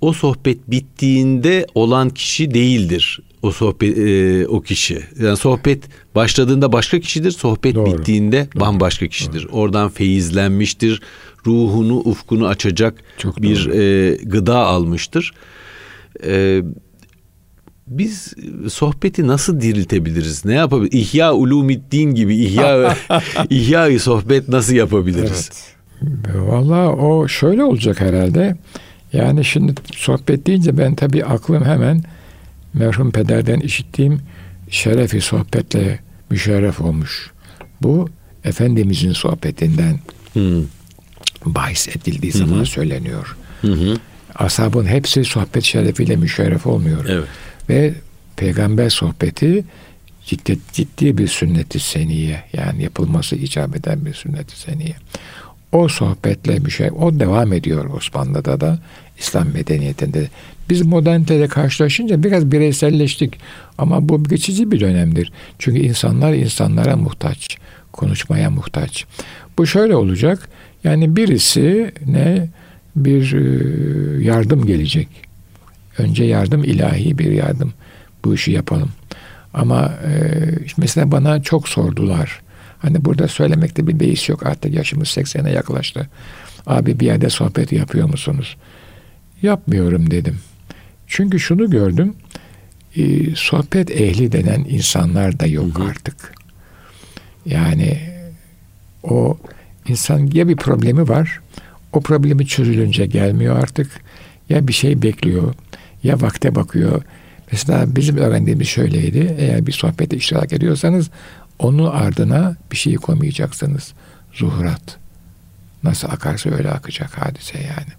o 0.00 0.12
sohbet 0.12 0.70
bittiğinde 0.70 1.66
olan 1.74 2.10
kişi 2.10 2.54
değildir 2.54 3.20
o 3.42 3.52
sohbet 3.52 3.98
e, 3.98 4.46
o 4.48 4.60
kişi. 4.60 5.02
Yani 5.22 5.36
sohbet 5.36 5.84
başladığında 6.14 6.72
başka 6.72 7.00
kişidir, 7.00 7.30
sohbet 7.30 7.74
Doğru. 7.74 7.98
bittiğinde 7.98 8.48
Doğru. 8.54 8.60
bambaşka 8.60 9.06
kişidir. 9.08 9.42
Doğru. 9.42 9.52
Oradan 9.52 9.88
feyizlenmiştir, 9.88 11.02
ruhunu, 11.46 11.96
ufkunu 11.96 12.46
açacak 12.46 12.94
Çok 13.18 13.42
bir 13.42 13.66
e, 13.66 14.16
gıda 14.16 14.58
almıştır. 14.58 15.34
E, 16.24 16.62
biz 17.86 18.34
sohbeti 18.68 19.26
nasıl 19.26 19.60
diriltebiliriz? 19.60 20.44
Ne 20.44 20.54
yapabiliriz? 20.54 21.00
İhya 21.00 21.34
ulumiddin 21.34 22.14
gibi 22.14 22.36
ihya 22.36 22.96
ihya 23.50 23.98
sohbet 23.98 24.48
nasıl 24.48 24.74
yapabiliriz? 24.74 25.50
Evet. 26.02 26.36
Vallahi 26.36 26.88
o 26.88 27.28
şöyle 27.28 27.64
olacak 27.64 28.00
herhalde. 28.00 28.56
Yani 29.12 29.44
şimdi 29.44 29.74
sohbet 29.96 30.46
deyince 30.46 30.78
ben 30.78 30.94
tabii 30.94 31.24
aklım 31.24 31.64
hemen 31.64 32.02
merhum 32.74 33.10
pederden 33.10 33.60
işittiğim 33.60 34.20
şerefi 34.70 35.20
sohbetle 35.20 36.00
müşerref 36.30 36.80
olmuş. 36.80 37.30
Bu 37.82 38.08
Efendimizin 38.44 39.12
sohbetinden 39.12 39.98
Hmm. 40.32 40.64
Bahis 41.46 41.88
edildiği 41.88 42.32
zaman 42.32 42.56
Hı 42.56 42.60
hı. 42.60 42.66
söyleniyor. 42.66 43.36
Hı 43.60 43.72
hı. 43.72 43.96
Ashabın 44.34 44.86
hepsi 44.86 45.24
sohbet 45.24 45.64
şerefiyle 45.64 46.16
müşerref 46.16 46.66
olmuyor. 46.66 47.04
Evet. 47.08 47.24
Ve 47.68 47.94
peygamber 48.36 48.90
sohbeti 48.90 49.64
ciddi, 50.26 50.58
ciddi 50.72 51.18
bir 51.18 51.28
sünnet-i 51.28 51.80
seniye 51.80 52.42
yani 52.52 52.82
yapılması 52.82 53.36
icap 53.36 53.76
eden 53.76 54.04
bir 54.04 54.14
sünnet-i 54.14 54.60
seniye. 54.60 54.94
O 55.72 55.88
sohbetle 55.88 56.58
müşerref, 56.58 56.92
o 56.92 57.20
devam 57.20 57.52
ediyor 57.52 57.94
Osmanlı'da 57.94 58.60
da 58.60 58.78
İslam 59.18 59.48
medeniyetinde. 59.48 60.28
Biz 60.70 60.82
moderniteyle 60.82 61.48
karşılaşınca 61.48 62.22
biraz 62.22 62.52
bireyselleştik 62.52 63.38
ama 63.78 64.08
bu 64.08 64.24
geçici 64.24 64.70
bir 64.70 64.80
dönemdir. 64.80 65.32
Çünkü 65.58 65.80
insanlar 65.80 66.32
insanlara 66.32 66.96
muhtaç, 66.96 67.58
konuşmaya 67.92 68.50
muhtaç. 68.50 69.04
Bu 69.58 69.66
şöyle 69.66 69.96
olacak. 69.96 70.48
Yani 70.84 71.16
birisi 71.16 71.92
ne 72.06 72.48
bir 72.96 73.32
e, 73.32 74.24
yardım 74.24 74.66
gelecek. 74.66 75.08
Önce 75.98 76.24
yardım 76.24 76.64
ilahi 76.64 77.18
bir 77.18 77.32
yardım. 77.32 77.72
Bu 78.24 78.34
işi 78.34 78.52
yapalım. 78.52 78.90
Ama 79.54 79.92
e, 80.06 80.10
mesela 80.76 81.12
bana 81.12 81.42
çok 81.42 81.68
sordular. 81.68 82.40
Hani 82.78 83.04
burada 83.04 83.28
söylemekte 83.28 83.86
bir 83.86 84.00
beis 84.00 84.28
yok 84.28 84.46
artık 84.46 84.74
yaşımız 84.74 85.08
80'e 85.08 85.52
yaklaştı. 85.52 86.08
Abi 86.66 87.00
bir 87.00 87.06
yerde 87.06 87.30
sohbet 87.30 87.72
yapıyor 87.72 88.08
musunuz? 88.08 88.56
Yapmıyorum 89.42 90.10
dedim. 90.10 90.38
Çünkü 91.06 91.40
şunu 91.40 91.70
gördüm. 91.70 92.14
e, 92.96 93.34
sohbet 93.34 93.90
ehli 93.90 94.32
denen 94.32 94.64
insanlar 94.68 95.40
da 95.40 95.46
yok 95.46 95.78
Hı 95.78 95.82
hı. 95.82 95.88
artık. 95.88 96.34
Yani 97.46 97.98
o 99.02 99.38
insan 99.88 100.30
ya 100.32 100.48
bir 100.48 100.56
problemi 100.56 101.08
var. 101.08 101.40
O 101.92 102.00
problemi 102.00 102.46
çözülünce 102.46 103.06
gelmiyor 103.06 103.58
artık. 103.58 103.90
Ya 104.48 104.68
bir 104.68 104.72
şey 104.72 105.02
bekliyor. 105.02 105.54
Ya 106.02 106.20
vakte 106.20 106.54
bakıyor. 106.54 107.02
Mesela 107.52 107.96
bizim 107.96 108.16
öğrendiğimiz 108.16 108.68
şöyleydi. 108.68 109.36
Eğer 109.38 109.66
bir 109.66 109.72
sohbete 109.72 110.16
iştirak 110.16 110.52
ediyorsanız 110.52 111.10
onun 111.58 111.86
ardına 111.86 112.56
bir 112.72 112.76
şey 112.76 112.94
koymayacaksınız. 112.94 113.92
Zuhurat. 114.32 114.98
Nasıl 115.82 116.08
akarsa 116.08 116.50
öyle 116.50 116.70
akacak 116.70 117.18
hadise 117.18 117.58
yani. 117.58 117.92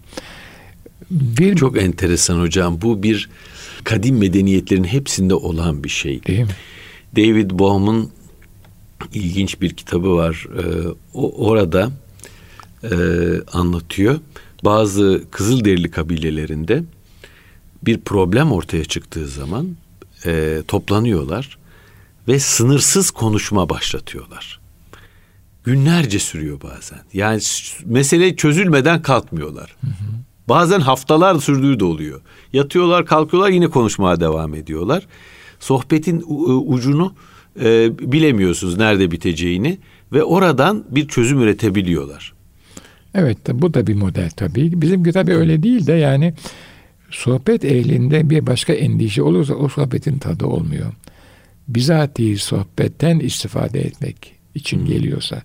Bir 1.11 1.55
Çok 1.55 1.81
enteresan 1.81 2.39
hocam. 2.39 2.81
Bu 2.81 3.03
bir 3.03 3.29
kadim 3.83 4.17
medeniyetlerin 4.17 4.83
hepsinde 4.83 5.33
olan 5.33 5.83
bir 5.83 5.89
şey. 5.89 6.23
değil 6.23 6.39
mi? 6.39 6.47
David 7.15 7.51
Bohm'un 7.51 8.11
ilginç 9.13 9.61
bir 9.61 9.69
kitabı 9.69 10.15
var. 10.15 10.47
Ee, 10.57 10.61
o 11.13 11.47
orada 11.47 11.91
e, 12.83 12.95
anlatıyor. 13.53 14.19
Bazı 14.65 15.23
Kızılderili 15.31 15.91
kabilelerinde 15.91 16.83
bir 17.83 17.97
problem 18.01 18.51
ortaya 18.51 18.85
çıktığı 18.85 19.27
zaman 19.27 19.67
e, 20.25 20.61
toplanıyorlar 20.67 21.57
ve 22.27 22.39
sınırsız 22.39 23.11
konuşma 23.11 23.69
başlatıyorlar. 23.69 24.59
Günlerce 25.63 26.19
sürüyor 26.19 26.61
bazen. 26.61 26.99
Yani 27.13 27.41
mesele 27.85 28.35
çözülmeden 28.35 29.01
kalkmıyorlar. 29.01 29.75
Bazen 30.49 30.79
haftalar 30.79 31.39
sürdüğü 31.39 31.79
de 31.79 31.85
oluyor. 31.85 32.21
Yatıyorlar, 32.53 33.05
kalkıyorlar, 33.05 33.49
yine 33.49 33.67
konuşmaya 33.67 34.19
devam 34.19 34.55
ediyorlar. 34.55 35.07
Sohbetin 35.59 36.23
u- 36.27 36.73
ucunu 36.73 37.13
e, 37.59 37.91
bilemiyorsunuz 38.11 38.77
nerede 38.77 39.11
biteceğini 39.11 39.77
ve 40.13 40.23
oradan 40.23 40.85
bir 40.89 41.07
çözüm 41.07 41.41
üretebiliyorlar. 41.41 42.33
Evet 43.15 43.37
bu 43.53 43.73
da 43.73 43.87
bir 43.87 43.95
model 43.95 44.29
tabii. 44.29 44.81
Bizimki 44.81 45.11
tabii 45.11 45.33
öyle 45.33 45.63
değil 45.63 45.87
de 45.87 45.93
yani 45.93 46.33
sohbet 47.09 47.65
ehlinde 47.65 48.29
bir 48.29 48.47
başka 48.47 48.73
endişe 48.73 49.23
olursa 49.23 49.53
o 49.53 49.69
sohbetin 49.69 50.17
tadı 50.17 50.45
olmuyor. 50.45 50.93
Bizatihi 51.67 52.37
sohbetten 52.37 53.19
istifade 53.19 53.81
etmek 53.81 54.31
için 54.55 54.85
geliyorsa 54.85 55.41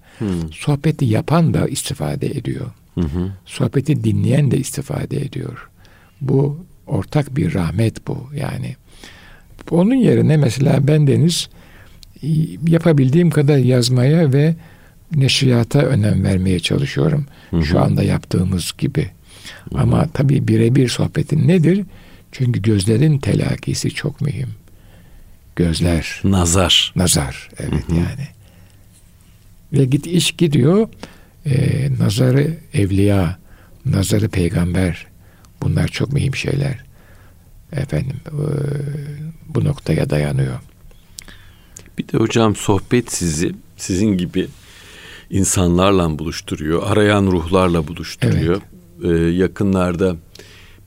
sohbeti 0.53 1.05
yapan 1.05 1.55
da 1.55 1.69
istifade 1.69 2.27
ediyor. 2.27 2.67
Hı. 2.95 3.33
Sohbeti 3.47 4.05
dinleyen 4.05 4.51
de 4.51 4.59
istifade 4.59 5.17
ediyor. 5.17 5.71
Bu 6.21 6.67
ortak 6.87 7.37
bir 7.37 7.55
rahmet 7.55 8.07
bu 8.09 8.29
yani. 8.35 8.77
Onun 9.71 9.95
yerine 9.95 10.37
mesela 10.37 10.89
ben 10.89 11.07
Deniz 11.07 11.49
yapabildiğim 12.69 13.31
kadar 13.31 13.57
yazmaya 13.59 14.33
ve 14.33 14.55
neşriyata 15.15 15.79
önem 15.81 16.25
vermeye 16.25 16.61
çalışıyorum. 16.61 17.27
Şu 17.65 17.81
anda 17.81 18.03
yaptığımız 18.03 18.73
gibi. 18.79 19.11
Ama 19.75 20.09
tabii 20.15 20.49
birebir 20.49 20.89
sohbetin 20.89 21.49
nedir? 21.49 21.85
Çünkü 22.33 22.63
gözlerin 22.63 23.19
telakisi 23.19 23.91
çok 23.91 24.21
mühim. 24.21 24.49
Gözler, 25.57 26.21
Nazar. 26.25 26.93
nazar. 26.97 27.49
Evet 27.59 27.85
yani. 27.91 28.27
Ve 29.73 29.85
git 29.85 30.07
iş 30.07 30.33
gidiyor. 30.33 30.89
e, 31.47 31.89
nazarı 31.99 32.57
evliya, 32.75 33.39
nazarı 33.87 34.29
peygamber. 34.29 35.07
Bunlar 35.63 35.89
çok 35.89 36.13
mühim 36.13 36.35
şeyler. 36.37 36.85
Efendim 37.73 38.17
e, 38.27 38.33
bu 39.55 39.65
noktaya 39.65 40.11
dayanıyor. 40.11 40.61
Bir 41.99 42.09
de 42.09 42.19
hocam 42.19 42.57
sohbet 42.57 43.13
sizi 43.13 43.53
sizin 43.77 44.07
gibi 44.19 44.49
insanlarla 45.31 46.19
buluşturuyor. 46.19 46.83
Arayan 46.87 47.27
ruhlarla 47.27 47.89
buluşturuyor. 47.89 48.61
Ee, 49.05 49.09
yakınlarda 49.31 50.17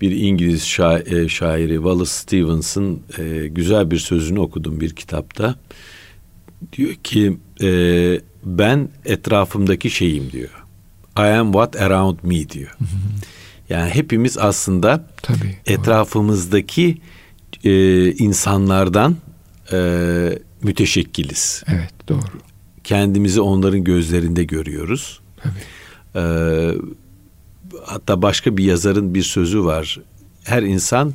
bir 0.01 0.12
İngiliz 0.12 0.62
şa- 0.63 1.16
e, 1.24 1.30
şairi 1.30 1.75
Wallace 1.75 2.12
Stevens'ın 2.12 3.00
e, 3.18 3.48
güzel 3.48 3.92
bir 3.92 3.98
sözünü 3.98 4.39
okudum 4.39 4.80
bir 4.80 4.96
kitapta. 4.96 5.56
Diyor 6.74 6.94
ki 6.94 7.38
e, 7.62 7.70
ben 8.44 8.89
etrafımdaki 9.06 9.89
şeyim 9.89 10.32
diyor. 10.32 10.50
I 11.18 11.22
am 11.22 11.51
what 11.51 11.75
around 11.82 12.18
me 12.24 12.50
diyor. 12.50 12.78
Yani 13.70 13.89
hepimiz 13.89 14.38
aslında 14.38 15.08
Tabii. 15.22 15.58
etrafımızdaki 15.66 16.98
e, 17.63 18.12
insanlardan 18.12 19.16
e, 19.72 19.80
müteşekkiliz. 20.63 21.63
Evet 21.68 21.94
doğru. 22.08 22.39
Kendimizi 22.84 23.42
onların 23.42 23.84
gözlerinde 23.84 24.44
görüyoruz. 24.44 25.20
Tabii. 25.44 25.60
E, 26.16 26.24
hatta 27.86 28.22
başka 28.22 28.58
bir 28.58 28.63
yazarın 28.63 29.13
bir 29.13 29.24
sözü 29.24 29.63
var. 29.63 30.00
Her 30.44 30.63
insan 30.63 31.13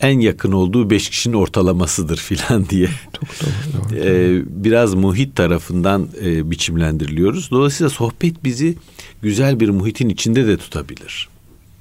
en 0.00 0.20
yakın 0.20 0.52
olduğu 0.52 0.90
beş 0.90 1.10
kişinin 1.10 1.34
ortalamasıdır 1.34 2.16
filan 2.28 2.68
diye. 2.68 2.88
Çok 3.12 3.28
doğru. 3.42 3.90
doğru. 3.90 3.98
E, 4.08 4.42
biraz 4.64 4.94
muhit 4.94 5.36
tarafından 5.36 6.08
e, 6.24 6.50
biçimlendiriliyoruz. 6.50 7.50
Dolayısıyla 7.50 7.90
sohbet 7.90 8.44
bizi 8.44 8.76
güzel 9.22 9.60
bir 9.60 9.68
muhitin 9.68 10.08
içinde 10.08 10.46
de 10.46 10.56
tutabilir. 10.56 11.28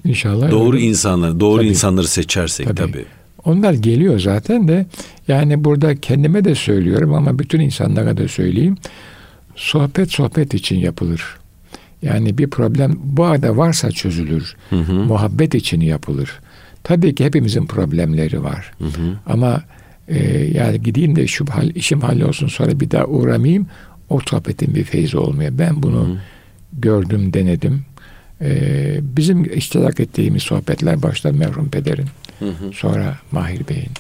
İnşallah. 0.06 0.52
Doğru 0.52 0.76
öyle. 0.76 0.86
insanları, 0.86 1.40
doğru 1.40 1.58
Tabii. 1.58 1.68
insanları 1.70 2.08
seçersek 2.08 2.68
Tabii. 2.68 2.78
tabii. 2.78 3.06
Onlar 3.46 3.74
geliyor 3.74 4.20
zaten 4.20 4.68
de 4.68 4.86
yani 5.28 5.64
burada 5.64 5.96
kendime 5.96 6.46
de 6.46 6.56
söylüyorum 6.56 7.14
ama 7.14 7.40
bütün 7.40 7.60
insanlara 7.60 8.18
da 8.18 8.28
söyleyeyim. 8.28 8.78
Sohbet 9.56 10.12
sohbet 10.12 10.54
için 10.54 10.80
yapılır. 10.80 11.38
Yani 12.02 12.38
bir 12.38 12.50
problem 12.50 13.00
bu 13.04 13.26
arada 13.26 13.58
varsa 13.58 13.92
çözülür. 13.92 14.56
Hı 14.70 14.76
hı. 14.76 14.94
Muhabbet 14.94 15.56
için 15.56 15.82
yapılır. 15.82 16.40
Tabii 16.84 17.16
ki 17.16 17.26
hepimizin 17.26 17.66
problemleri 17.66 18.44
var. 18.44 18.72
Hı 18.78 18.86
hı. 18.86 19.18
Ama 19.26 19.64
e, 20.08 20.46
yani 20.54 20.82
gideyim 20.82 21.16
de 21.16 21.28
şu 21.28 21.46
hal, 21.46 21.70
işim 21.76 22.02
hallolsun 22.02 22.48
sonra 22.48 22.80
bir 22.80 22.92
daha 22.92 23.06
uğramayayım. 23.06 23.68
O 24.10 24.20
sohbetin 24.20 24.76
bir 24.76 24.84
feyzi 24.84 25.18
olmuyor. 25.18 25.52
Ben 25.58 25.84
bunu 25.84 26.18
gördüm, 26.74 27.34
denedim. 27.34 27.86
Ee, 28.42 29.00
bizim 29.02 29.58
iştirak 29.58 30.00
ettiğimiz 30.00 30.44
sohbetler 30.44 31.02
başta 31.04 31.32
merhum 31.32 31.70
pederin. 31.70 32.06
Hı 32.40 32.46
hı. 32.46 32.72
Sonra 32.74 33.18
Mahir 33.32 33.68
Bey'in. 33.68 33.92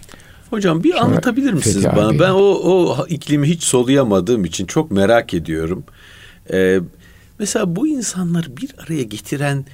Hocam 0.49 0.83
bir 0.83 0.91
Sonra 0.91 1.01
anlatabilir 1.01 1.53
misiniz 1.53 1.83
Fethi 1.83 1.95
bana? 1.95 2.19
Ben 2.19 2.29
o, 2.29 2.39
o 2.43 3.05
iklimi 3.09 3.47
hiç 3.49 3.63
soluyamadığım 3.63 4.45
için 4.45 4.65
çok 4.65 4.91
merak 4.91 5.33
ediyorum. 5.33 5.83
Ee, 6.53 6.79
mesela 7.39 7.75
bu 7.75 7.87
insanlar 7.87 8.47
bir 8.61 8.69
araya 8.77 9.03
getiren 9.03 9.65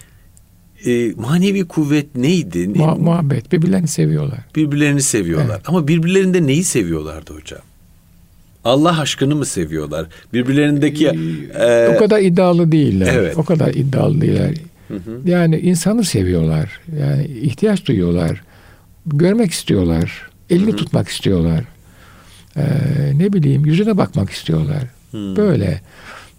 e, 0.85 1.13
manevi 1.17 1.67
kuvvet 1.67 2.15
neydi? 2.15 2.67
Mu- 2.67 2.95
muhabbet. 2.99 3.51
Birbirlerini 3.51 3.87
seviyorlar. 3.87 4.39
Birbirlerini 4.55 5.01
seviyorlar. 5.01 5.55
Evet. 5.55 5.69
Ama 5.69 5.87
birbirlerinde 5.87 6.47
neyi 6.47 6.63
seviyorlardı 6.63 7.33
hocam? 7.33 7.61
Allah 8.63 8.99
aşkını 8.99 9.35
mı 9.35 9.45
seviyorlar? 9.45 10.05
Birbirlerindeki... 10.33 11.07
Ee, 11.55 11.63
e, 11.63 11.95
o 11.95 11.99
kadar 11.99 12.19
iddialı 12.19 12.71
değiller. 12.71 13.13
Evet. 13.15 13.37
O 13.37 13.43
kadar 13.43 13.73
iddialı 13.73 14.21
değiller. 14.21 14.53
Hı 14.87 14.93
hı. 14.93 15.29
Yani 15.29 15.59
insanı 15.59 16.03
seviyorlar. 16.03 16.79
Yani 16.99 17.25
ihtiyaç 17.25 17.87
duyuyorlar. 17.87 18.41
Görmek 19.05 19.51
istiyorlar. 19.51 20.29
Elini 20.49 20.67
hı 20.67 20.73
hı. 20.73 20.75
tutmak 20.75 21.07
istiyorlar. 21.07 21.63
Ee, 22.57 22.61
ne 23.13 23.33
bileyim 23.33 23.65
yüzüne 23.65 23.97
bakmak 23.97 24.29
istiyorlar. 24.29 24.83
Hı. 25.11 25.33
Böyle. 25.37 25.81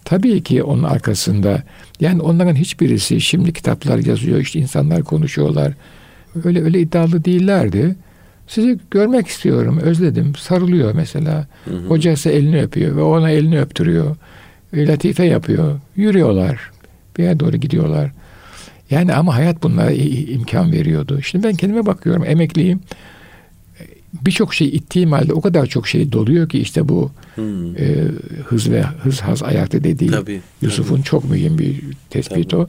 Tabii 0.04 0.42
ki 0.42 0.62
onun 0.62 0.82
arkasında 0.82 1.62
yani 2.00 2.22
onların 2.22 2.54
hiçbirisi 2.54 3.20
şimdi 3.20 3.52
kitaplar 3.52 3.98
yazıyor, 3.98 4.38
işte 4.38 4.58
insanlar 4.58 5.02
konuşuyorlar. 5.02 5.72
Öyle 6.44 6.62
öyle 6.62 6.80
iddialı 6.80 7.24
değillerdi. 7.24 7.96
Sizi 8.54 8.78
görmek 8.90 9.26
istiyorum, 9.26 9.78
özledim. 9.78 10.34
Sarılıyor 10.34 10.94
mesela. 10.94 11.46
Hı 11.64 11.70
hı. 11.70 11.86
Hocası 11.86 12.30
elini 12.30 12.62
öpüyor 12.62 12.96
ve 12.96 13.02
ona 13.02 13.30
elini 13.30 13.60
öptürüyor. 13.60 14.16
E, 14.72 14.86
latife 14.86 15.24
yapıyor. 15.24 15.80
Yürüyorlar. 15.96 16.70
Bir 17.18 17.22
yere 17.22 17.40
doğru 17.40 17.56
gidiyorlar. 17.56 18.10
Yani 18.90 19.14
ama 19.14 19.34
hayat 19.34 19.62
bunlara 19.62 19.90
imkan 19.90 20.72
veriyordu. 20.72 21.22
Şimdi 21.22 21.48
ben 21.48 21.54
kendime 21.54 21.86
bakıyorum, 21.86 22.24
emekliyim. 22.24 22.80
Birçok 24.26 24.54
şey 24.54 24.68
ittiğim 24.68 25.12
halde 25.12 25.32
o 25.32 25.40
kadar 25.40 25.66
çok 25.66 25.88
şey 25.88 26.12
doluyor 26.12 26.48
ki 26.48 26.58
işte 26.58 26.88
bu 26.88 27.10
hmm. 27.34 27.76
e, 27.76 28.04
hız 28.46 28.70
ve 28.70 28.82
hız 28.82 29.20
haz 29.20 29.42
ayakta 29.42 29.84
dediği 29.84 30.10
tabii, 30.10 30.40
Yusuf'un 30.62 30.96
tabii. 30.96 31.04
çok 31.04 31.30
mühim 31.30 31.58
bir 31.58 31.80
tespit 32.10 32.50
tabii. 32.50 32.62
o. 32.62 32.68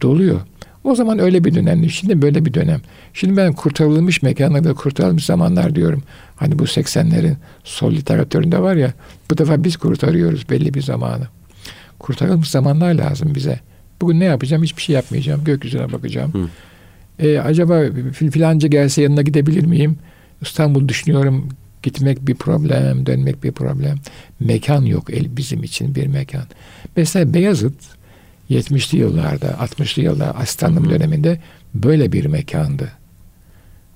Doluyor. 0.00 0.40
O 0.84 0.94
zaman 0.94 1.18
öyle 1.18 1.44
bir 1.44 1.54
dönemdi. 1.54 1.90
Şimdi 1.90 2.22
böyle 2.22 2.44
bir 2.44 2.54
dönem. 2.54 2.80
Şimdi 3.14 3.36
ben 3.36 3.52
kurtarılmış 3.52 4.22
mekanlarda 4.22 4.74
kurtarılmış 4.74 5.24
zamanlar 5.24 5.74
diyorum. 5.74 6.02
Hani 6.36 6.58
bu 6.58 6.64
80'lerin 6.64 7.34
sol 7.64 7.92
literatüründe 7.92 8.60
var 8.60 8.76
ya 8.76 8.92
bu 9.30 9.38
defa 9.38 9.64
biz 9.64 9.76
kurtarıyoruz 9.76 10.50
belli 10.50 10.74
bir 10.74 10.82
zamanı. 10.82 11.26
Kurtarılmış 11.98 12.50
zamanlar 12.50 12.94
lazım 12.94 13.34
bize. 13.34 13.60
Bugün 14.00 14.20
ne 14.20 14.24
yapacağım? 14.24 14.62
Hiçbir 14.62 14.82
şey 14.82 14.94
yapmayacağım. 14.94 15.44
Gökyüzüne 15.44 15.92
bakacağım. 15.92 16.34
Hı. 16.34 16.48
Ee, 17.26 17.38
acaba 17.38 17.82
filanca 18.12 18.68
gelse 18.68 19.02
yanına 19.02 19.22
gidebilir 19.22 19.64
miyim? 19.64 19.98
İstanbul 20.42 20.88
düşünüyorum. 20.88 21.48
Gitmek 21.82 22.26
bir 22.26 22.34
problem, 22.34 23.06
dönmek 23.06 23.44
bir 23.44 23.52
problem. 23.52 23.96
Mekan 24.40 24.82
yok 24.82 25.14
el 25.14 25.36
bizim 25.36 25.62
için 25.62 25.94
bir 25.94 26.06
mekan. 26.06 26.44
Mesela 26.96 27.34
Beyazıt 27.34 27.74
70'li 28.50 28.98
yıllarda, 28.98 29.46
60'lı 29.46 30.02
yıllarda 30.02 30.36
asistanlığım 30.36 30.90
döneminde 30.90 31.40
böyle 31.74 32.12
bir 32.12 32.26
mekandı. 32.26 32.92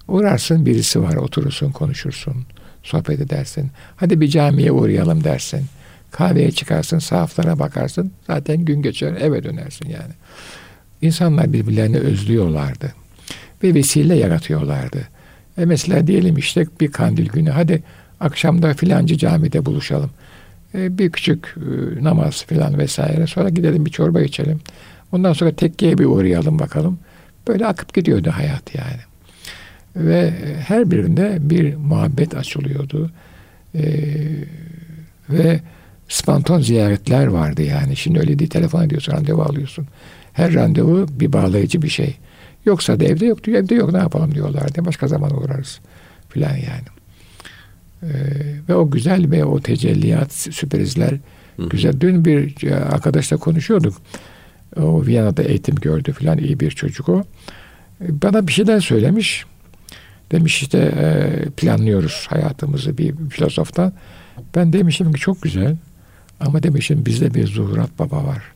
Uğrarsın 0.09 0.67
birisi 0.67 1.03
var 1.03 1.15
oturursun 1.15 1.73
konuşursun 1.73 2.47
sohbet 2.83 3.21
edersin. 3.21 3.71
Hadi 3.97 4.21
bir 4.21 4.29
camiye 4.29 4.73
uğrayalım 4.73 5.25
dersin. 5.25 5.67
Kahveye 6.11 6.51
çıkarsın 6.51 6.99
sahaflara 6.99 7.59
bakarsın 7.59 8.13
zaten 8.27 8.65
gün 8.65 8.83
geçer 8.83 9.13
eve 9.21 9.45
dönersin 9.45 9.89
yani. 9.89 10.13
İnsanlar 11.03 11.53
birbirlerini 11.53 11.99
özlüyorlardı. 11.99 12.93
Ve 13.63 13.75
vesile 13.75 14.15
yaratıyorlardı. 14.15 15.09
E 15.59 15.65
mesela 15.65 16.07
diyelim 16.07 16.37
işte 16.37 16.67
bir 16.81 16.93
kandil 16.93 17.29
günü 17.29 17.51
hadi 17.51 17.83
akşamda 18.21 18.75
filancı 18.75 19.19
camide 19.19 19.67
buluşalım. 19.67 20.11
E, 20.75 20.99
bir 20.99 21.13
küçük 21.13 21.57
e, 21.57 22.05
namaz 22.05 22.45
filan 22.47 22.79
vesaire. 22.79 23.27
Sonra 23.27 23.49
gidelim 23.49 23.87
bir 23.87 23.91
çorba 23.91 24.21
içelim. 24.21 24.61
Ondan 25.13 25.33
sonra 25.33 25.53
tekkeye 25.53 25.99
bir 25.99 26.05
uğrayalım 26.05 26.59
bakalım. 26.59 26.99
Böyle 27.49 27.67
akıp 27.67 27.95
gidiyordu 27.95 28.31
hayat 28.35 28.75
yani. 28.75 29.01
Ve 29.97 30.33
her 30.67 30.91
birinde 30.91 31.39
bir 31.41 31.77
muhabbet 31.77 32.37
açılıyordu. 32.37 33.11
Ve 35.31 35.61
spontan 36.09 36.61
ziyaretler 36.61 37.27
vardı 37.27 37.63
yani. 37.63 37.97
Şimdi 37.97 38.19
öyle 38.19 38.39
değil 38.39 38.51
telefon 38.51 38.83
ediyorsun, 38.83 39.13
randevu 39.13 39.43
alıyorsun. 39.43 39.87
Her 40.33 40.55
randevu 40.55 41.07
bir 41.11 41.33
bağlayıcı 41.33 41.83
bir 41.83 41.89
şey. 41.89 42.17
Yoksa 42.65 43.01
da 43.01 43.05
evde 43.05 43.27
yok 43.27 43.45
diyor, 43.45 43.63
evde 43.63 43.75
yok 43.75 43.93
ne 43.93 43.99
yapalım 43.99 44.35
diyorlardı. 44.35 44.85
Başka 44.85 45.09
zaman 45.09 45.37
uğrarız 45.37 45.81
filan 46.29 46.57
yani. 46.57 46.95
Ee, 48.05 48.69
ve 48.69 48.75
o 48.75 48.91
güzel 48.91 49.31
ve 49.31 49.45
o 49.45 49.61
tecelliyat, 49.61 50.33
sürprizler 50.33 51.11
Hı. 51.57 51.69
güzel. 51.69 52.01
Dün 52.01 52.25
bir 52.25 52.67
e, 52.67 52.75
arkadaşla 52.75 53.37
konuşuyorduk. 53.37 53.95
O 54.77 55.07
Viyana'da 55.07 55.43
eğitim 55.43 55.75
gördü 55.75 56.13
filan 56.13 56.39
iyi 56.39 56.61
bir 56.61 56.71
çocuk 56.71 57.09
o. 57.09 57.25
Bana 58.01 58.47
bir 58.47 58.53
şeyler 58.53 58.81
söylemiş. 58.81 59.45
Demiş 60.33 60.63
işte 60.63 60.79
e, 60.79 61.31
planlıyoruz 61.51 62.27
hayatımızı 62.29 62.99
bir 62.99 63.15
filozoftan. 63.31 63.93
Ben 64.55 64.73
demişim 64.73 65.13
ki 65.13 65.21
çok 65.21 65.43
güzel. 65.43 65.77
Ama 66.41 66.63
demişim 66.63 67.07
bizde 67.07 67.35
bir 67.35 67.47
Zuhurat 67.47 67.99
Baba 67.99 68.25
var. 68.25 68.54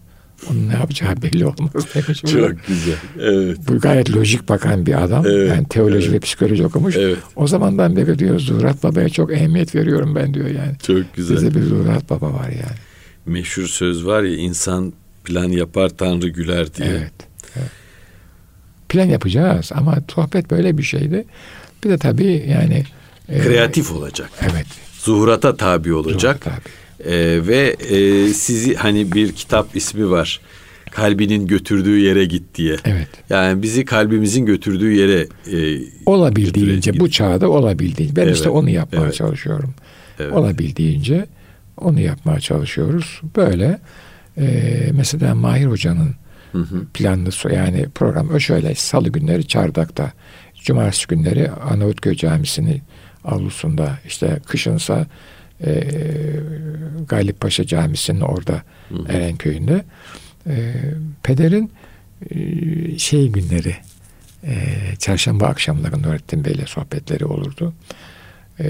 Onun 0.50 0.68
ne 0.68 0.72
yapacağı 0.72 1.16
belli 1.22 1.46
olmaz 1.46 1.86
demişim. 1.94 2.30
Çok 2.30 2.66
güzel. 2.66 2.96
Evet. 3.20 3.58
Bu 3.68 3.78
gayet 3.78 4.16
lojik 4.16 4.48
bakan 4.48 4.86
bir 4.86 5.04
adam. 5.04 5.26
Evet. 5.26 5.48
Yani 5.48 5.68
teoloji 5.68 6.04
evet. 6.04 6.12
ve 6.14 6.18
psikoloji 6.20 6.66
okumuş. 6.66 6.96
Evet. 6.96 7.18
O 7.36 7.46
zamandan 7.46 7.96
beri 7.96 8.18
diyor 8.18 8.38
Zuhurat 8.38 8.82
Baba'ya 8.82 9.08
çok 9.08 9.32
ehemmiyet 9.32 9.74
veriyorum 9.74 10.14
ben 10.14 10.34
diyor 10.34 10.46
yani. 10.46 10.78
Çok 10.86 11.14
güzel. 11.14 11.36
Bizde 11.36 11.54
bir 11.54 11.62
Zuhurat 11.62 12.10
Baba 12.10 12.32
var 12.32 12.48
yani. 12.48 12.78
Meşhur 13.26 13.66
söz 13.66 14.06
var 14.06 14.22
ya 14.22 14.36
insan 14.36 14.92
plan 15.24 15.48
yapar 15.48 15.88
Tanrı 15.88 16.28
güler 16.28 16.74
diye. 16.74 16.88
Evet. 16.88 17.12
evet. 17.56 17.70
Plan 18.88 19.04
yapacağız 19.04 19.70
ama 19.74 19.98
sohbet 20.14 20.50
böyle 20.50 20.78
bir 20.78 20.82
şeydi. 20.82 21.24
Bir 21.84 21.90
de 21.90 21.98
tabii 21.98 22.46
yani 22.48 22.84
e, 23.28 23.40
kreatif 23.40 23.90
e, 23.90 23.94
olacak. 23.94 24.30
Evet. 24.42 24.66
Zuhurata 24.98 25.56
tabi 25.56 25.94
olacak. 25.94 26.20
Zuhurat 26.20 26.40
tabi. 26.40 26.74
Ee, 27.04 27.40
ve 27.46 27.76
e, 27.90 28.28
sizi 28.28 28.74
hani 28.74 29.12
bir 29.12 29.32
kitap 29.32 29.76
ismi 29.76 30.10
var. 30.10 30.40
Kalbinin 30.90 31.46
götürdüğü 31.46 31.98
yere 31.98 32.24
git 32.24 32.54
diye. 32.54 32.76
Evet. 32.84 33.08
Yani 33.30 33.62
bizi 33.62 33.84
kalbimizin 33.84 34.46
götürdüğü 34.46 34.92
yere 34.92 35.26
e, 35.52 35.80
olabildiğince 36.06 37.00
bu 37.00 37.10
çağda 37.10 37.50
olabildiğince 37.50 38.16
ben 38.16 38.22
evet, 38.22 38.36
işte 38.36 38.48
onu 38.48 38.70
yapmaya 38.70 39.02
evet. 39.02 39.14
çalışıyorum. 39.14 39.74
Evet. 40.18 40.32
Olabildiğince 40.32 41.26
onu 41.76 42.00
yapmaya 42.00 42.40
çalışıyoruz. 42.40 43.20
Böyle 43.36 43.78
e, 44.38 44.72
mesela 44.92 45.34
Mahir 45.34 45.66
Hoca'nın 45.66 46.14
hı 46.52 46.58
hı. 46.58 46.86
planlı 46.94 47.30
yani 47.54 47.86
program 47.94 48.40
şöyle 48.40 48.74
salı 48.74 49.08
günleri 49.08 49.46
Çardak'ta 49.46 50.12
cumartesi 50.64 51.06
günleri 51.06 51.50
Arnavutköy 51.50 52.14
Camisi'nin 52.14 52.82
avlusunda 53.24 53.98
işte 54.06 54.40
kışınsa 54.46 55.06
e, 55.64 55.90
Galip 57.08 57.40
Paşa 57.40 57.66
Camisi'nin 57.66 58.20
orada 58.20 58.62
hı. 58.88 59.04
Erenköy'ünde 59.08 59.84
e, 60.46 60.74
pederin 61.22 61.72
e, 62.30 62.98
şey 62.98 63.28
günleri 63.28 63.76
e, 64.44 64.56
çarşamba 64.98 65.46
akşamları 65.46 66.02
Nurettin 66.02 66.44
Bey'le 66.44 66.66
sohbetleri 66.66 67.24
olurdu. 67.24 67.74
E, 68.60 68.66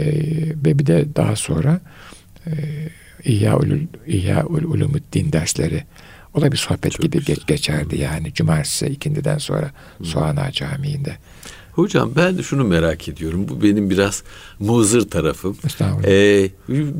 ve 0.64 0.78
bir 0.78 0.86
de 0.86 1.16
daha 1.16 1.36
sonra 1.36 1.80
e, 2.46 2.52
İhya-ül 3.24 3.86
İhya 4.06 4.46
Ulumuddin 4.46 5.32
dersleri 5.32 5.84
o 6.34 6.42
da 6.42 6.52
bir 6.52 6.56
sohbet 6.56 6.92
Çok 6.92 7.02
gibi 7.02 7.24
geç, 7.24 7.46
geçerdi 7.46 8.00
yani 8.00 8.34
cumartesi 8.34 8.86
ikindiden 8.86 9.38
sonra 9.38 9.70
Soğana 10.02 10.52
Camii'nde. 10.52 11.16
Hocam 11.78 12.10
ben 12.16 12.36
şunu 12.36 12.64
merak 12.64 13.08
ediyorum. 13.08 13.48
Bu 13.48 13.62
benim 13.62 13.90
biraz 13.90 14.22
muzır 14.58 15.10
tarafım. 15.10 15.56
Ee, 16.04 16.50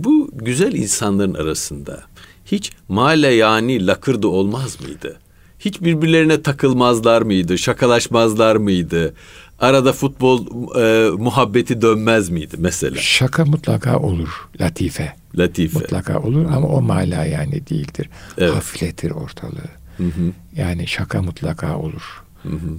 bu 0.05 0.31
güzel 0.33 0.73
insanların 0.73 1.35
arasında 1.35 2.03
hiç 2.47 2.73
male 2.88 3.29
yani 3.29 3.87
lakırdı 3.87 4.27
olmaz 4.27 4.81
mıydı? 4.81 5.21
Hiç 5.59 5.81
birbirlerine 5.81 6.43
takılmazlar 6.43 7.23
mıydı? 7.23 7.59
Şakalaşmazlar 7.59 8.57
mıydı? 8.57 9.14
Arada 9.59 9.93
futbol 9.93 10.47
e, 10.81 11.11
muhabbeti 11.11 11.83
dönmez 11.83 12.29
miydi 12.29 12.57
mesela? 12.59 12.97
Şaka 12.97 13.45
mutlaka 13.45 13.99
olur. 13.99 14.49
Latife. 14.61 15.17
Latife. 15.35 15.79
Mutlaka 15.79 16.19
olur 16.19 16.45
ama 16.45 16.69
o 16.69 16.83
mala 16.83 17.25
yani 17.25 17.67
değildir. 17.71 18.09
Evet. 18.38 18.55
Hafifletir 18.55 19.11
ortalığı. 19.11 19.71
Hı 19.97 20.05
hı. 20.05 20.33
Yani 20.57 20.87
şaka 20.87 21.23
mutlaka 21.23 21.77
olur. 21.79 22.23
Hı 22.43 22.49
hı. 22.49 22.79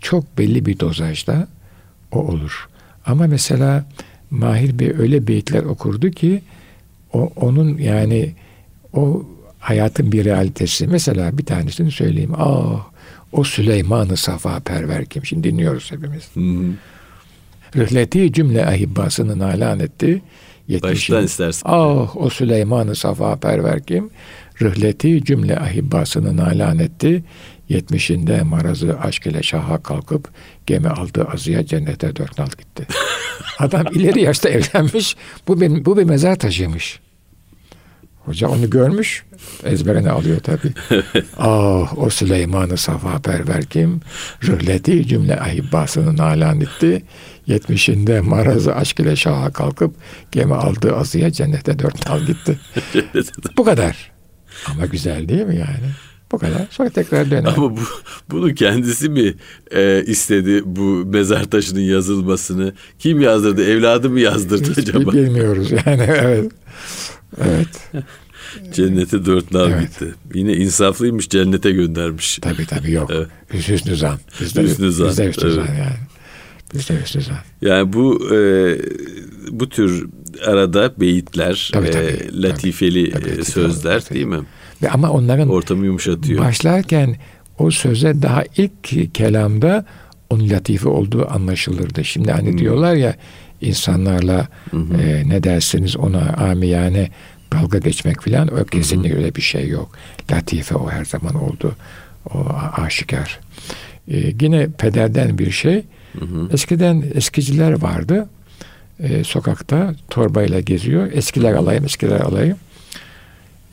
Çok 0.00 0.38
belli 0.38 0.66
bir 0.66 0.78
dozajda 0.78 1.48
o 2.12 2.18
olur. 2.18 2.68
Ama 3.06 3.26
mesela 3.26 3.84
Mahir 4.30 4.78
Bey 4.78 4.92
öyle 4.98 5.26
beyitler 5.26 5.62
okurdu 5.62 6.10
ki 6.10 6.42
o 7.12 7.30
onun 7.36 7.78
yani 7.78 8.34
o 8.92 9.26
hayatın 9.58 10.12
bir 10.12 10.24
realitesi. 10.24 10.86
Mesela 10.86 11.38
bir 11.38 11.44
tanesini 11.44 11.90
söyleyeyim. 11.90 12.32
Ah 12.36 12.86
o 13.32 13.44
Süleyman-ı 13.44 14.16
Safa 14.16 14.60
perver 14.60 15.04
kim? 15.04 15.26
Şimdi 15.26 15.50
dinliyoruz 15.50 15.92
hepimiz. 15.92 16.30
Rıhleti 17.76 18.32
cümle 18.32 18.66
ahibbasını 18.66 19.38
nalan 19.38 19.80
etti. 19.80 20.22
Baştan 20.82 21.24
istersin. 21.24 21.62
Ah 21.64 22.16
o 22.16 22.30
Süleyman-ı 22.30 22.96
Safa 22.96 23.36
perver 23.36 23.82
kim? 23.82 24.10
Rıhleti 24.62 25.24
cümle 25.24 25.58
ahibbasını 25.58 26.36
nalan 26.36 26.78
etti. 26.78 27.24
Yetmişinde 27.68 28.42
marazı 28.42 28.98
aşk 29.00 29.26
ile 29.26 29.42
şaha 29.42 29.82
kalkıp 29.82 30.28
gemi 30.66 30.88
aldı 30.88 31.28
azıya 31.32 31.66
cennete 31.66 32.16
dört 32.16 32.38
nal 32.38 32.48
gitti. 32.48 32.86
Adam 33.58 33.86
ileri 33.92 34.22
yaşta 34.22 34.48
evlenmiş. 34.48 35.16
Bu 35.48 35.60
bir, 35.60 35.84
bu 35.84 35.96
bir 35.96 36.04
mezar 36.04 36.36
taşıymış. 36.36 37.00
Hoca 38.28 38.48
onu 38.48 38.70
görmüş. 38.70 39.24
Ezberine 39.64 40.10
alıyor 40.10 40.40
tabi. 40.40 40.72
ah 41.38 41.98
o 41.98 42.10
Süleyman-ı 42.10 42.76
Safa 42.76 43.18
perver 43.18 43.64
kim? 43.64 44.00
Rıhleti 44.46 45.06
cümle 45.06 45.40
ahibbasını 45.40 46.16
nalan 46.16 46.60
etti. 46.60 47.02
Yetmişinde 47.46 48.20
marazı 48.20 48.74
aşk 48.74 49.00
ile 49.00 49.16
şaha 49.16 49.52
kalkıp 49.52 49.94
gemi 50.32 50.54
aldı 50.54 50.96
azıya 50.96 51.32
cennete 51.32 51.78
dört 51.78 52.08
nal 52.08 52.20
gitti. 52.20 52.58
bu 53.56 53.64
kadar. 53.64 54.10
Ama 54.66 54.86
güzel 54.86 55.28
değil 55.28 55.44
mi 55.44 55.56
yani? 55.56 55.90
Bu 56.32 56.38
kadar. 56.38 56.66
Sonra 56.70 56.90
tekrar 56.90 57.30
döner. 57.30 57.52
Ama 57.56 57.76
bu, 57.76 57.80
bunu 58.30 58.54
kendisi 58.54 59.08
mi 59.08 59.34
e, 59.70 60.04
istedi 60.06 60.62
bu 60.66 60.82
mezar 61.06 61.44
taşının 61.44 61.80
yazılmasını? 61.80 62.72
Kim 62.98 63.20
yazdırdı? 63.20 63.64
Evladı 63.64 64.10
mı 64.10 64.20
yazdırdı 64.20 64.70
Hiç 64.70 64.78
acaba? 64.78 65.12
Bilmiyoruz 65.12 65.70
yani 65.70 66.02
evet. 66.08 66.52
Evet. 67.44 68.04
Cennete 68.72 69.24
dört 69.24 69.52
nal 69.52 69.70
Evet. 69.70 69.80
gitti. 69.80 70.14
Yine 70.34 70.52
insaflıymış 70.52 71.28
cennete 71.28 71.70
göndermiş. 71.70 72.38
Tabii 72.42 72.66
tabii 72.66 72.92
yok. 72.92 73.10
Evet. 73.14 73.28
Hüsnü 73.68 73.96
zan. 73.96 74.18
Bizde 74.40 74.62
Hüsnü 74.62 74.92
zan, 74.92 75.08
Bizde 75.08 75.28
hüsnü 75.28 75.50
zan 75.50 75.66
evet. 75.68 75.78
yani. 75.78 75.96
Bizde 76.74 77.02
hüsnü 77.02 77.22
zan. 77.22 77.36
Yani 77.62 77.92
bu 77.92 78.34
e, 78.34 78.38
bu 79.50 79.68
tür 79.68 80.06
arada 80.46 80.92
beyitler, 81.00 81.70
Tabii, 81.72 81.86
e, 81.86 81.90
tabii. 81.90 82.42
latifeli 82.42 83.10
Tabii, 83.10 83.28
e, 83.28 83.32
tabii, 83.32 83.44
sözler 83.44 84.00
tabii. 84.00 84.14
değil 84.14 84.26
mi? 84.26 84.40
Ve 84.82 84.90
ama 84.90 85.10
onların 85.10 85.48
Ortamı 85.48 85.84
yumuşatıyor. 85.86 86.44
başlarken 86.44 87.16
o 87.58 87.70
söze 87.70 88.22
daha 88.22 88.44
ilk 88.56 89.14
kelamda 89.14 89.84
onun 90.30 90.50
latife 90.50 90.88
olduğu 90.88 91.30
anlaşılırdı. 91.30 92.04
Şimdi 92.04 92.32
hani 92.32 92.50
Hmm. 92.50 92.58
diyorlar 92.58 92.94
ya 92.94 93.16
insanlarla 93.60 94.48
e, 95.00 95.22
ne 95.28 95.42
dersiniz 95.42 95.96
ona 95.96 96.20
amiyane 96.20 97.10
dalga 97.52 97.78
geçmek 97.78 98.22
filan 98.22 98.48
o 98.60 98.64
kesinlikle 98.64 99.16
öyle 99.16 99.34
bir 99.34 99.40
şey 99.42 99.68
yok. 99.68 99.90
Latife 100.32 100.74
o 100.74 100.90
her 100.90 101.04
zaman 101.04 101.34
oldu. 101.34 101.74
O 102.34 102.46
aşikar. 102.76 103.40
E, 104.10 104.16
yine 104.40 104.68
pederden 104.78 105.38
bir 105.38 105.50
şey. 105.50 105.82
Eskiden 106.52 107.04
eskiciler 107.14 107.82
vardı. 107.82 108.28
E, 109.00 109.24
sokakta 109.24 109.94
torbayla 110.10 110.60
geziyor. 110.60 111.08
Eskiler 111.12 111.52
alayım, 111.52 111.84
eskiler 111.84 112.20
alayım. 112.20 112.56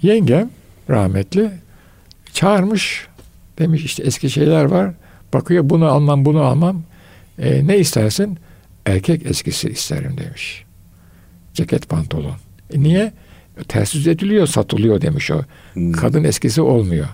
Yengem 0.01 0.49
rahmetli 0.89 1.51
çağırmış. 2.33 3.07
Demiş 3.59 3.85
işte 3.85 4.03
eski 4.03 4.29
şeyler 4.29 4.65
var. 4.65 4.93
Bakıyor 5.33 5.69
bunu 5.69 5.85
almam 5.85 6.25
bunu 6.25 6.41
almam. 6.41 6.83
E, 7.39 7.67
ne 7.67 7.77
istersin? 7.77 8.37
Erkek 8.85 9.25
eskisi 9.25 9.69
isterim 9.69 10.17
demiş. 10.17 10.63
Ceket 11.53 11.89
pantolon. 11.89 12.35
E, 12.73 12.79
niye? 12.79 13.13
Ters 13.67 13.95
yüz 13.95 14.07
ediliyor 14.07 14.47
satılıyor 14.47 15.01
demiş 15.01 15.31
o. 15.31 15.41
Hmm. 15.73 15.91
Kadın 15.91 16.23
eskisi 16.23 16.61
olmuyor. 16.61 17.07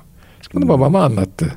Bunu 0.54 0.68
babama 0.68 1.04
anlattı. 1.04 1.52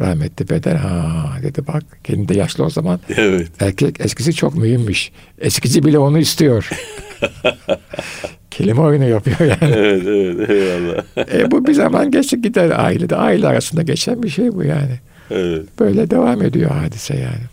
Rahmetli 0.00 0.46
peder 0.46 0.74
ha 0.76 1.32
dedi 1.42 1.66
bak 1.66 1.84
kendi 2.04 2.28
de 2.28 2.38
yaşlı 2.38 2.64
o 2.64 2.70
zaman 2.70 3.00
Evet. 3.16 3.62
erkek 3.62 4.00
eskisi 4.00 4.34
çok 4.34 4.54
mühimmiş. 4.54 5.12
Eskici 5.38 5.82
bile 5.82 5.98
onu 5.98 6.18
istiyor. 6.18 6.70
Kelime 8.50 8.80
oyunu 8.80 9.08
yapıyor 9.08 9.40
yani. 9.40 9.56
Evet, 9.76 10.02
evet, 10.06 10.50
eyvallah. 10.50 11.04
E, 11.34 11.50
bu 11.50 11.66
bir 11.66 11.72
zaman 11.74 12.10
geçti 12.10 12.42
gider 12.42 12.70
ailede. 12.84 13.16
Aile 13.16 13.46
arasında 13.46 13.82
geçen 13.82 14.22
bir 14.22 14.28
şey 14.28 14.52
bu 14.52 14.64
yani. 14.64 14.98
Evet. 15.30 15.62
Böyle 15.80 16.10
devam 16.10 16.42
ediyor 16.42 16.70
hadise 16.70 17.14
yani. 17.16 17.44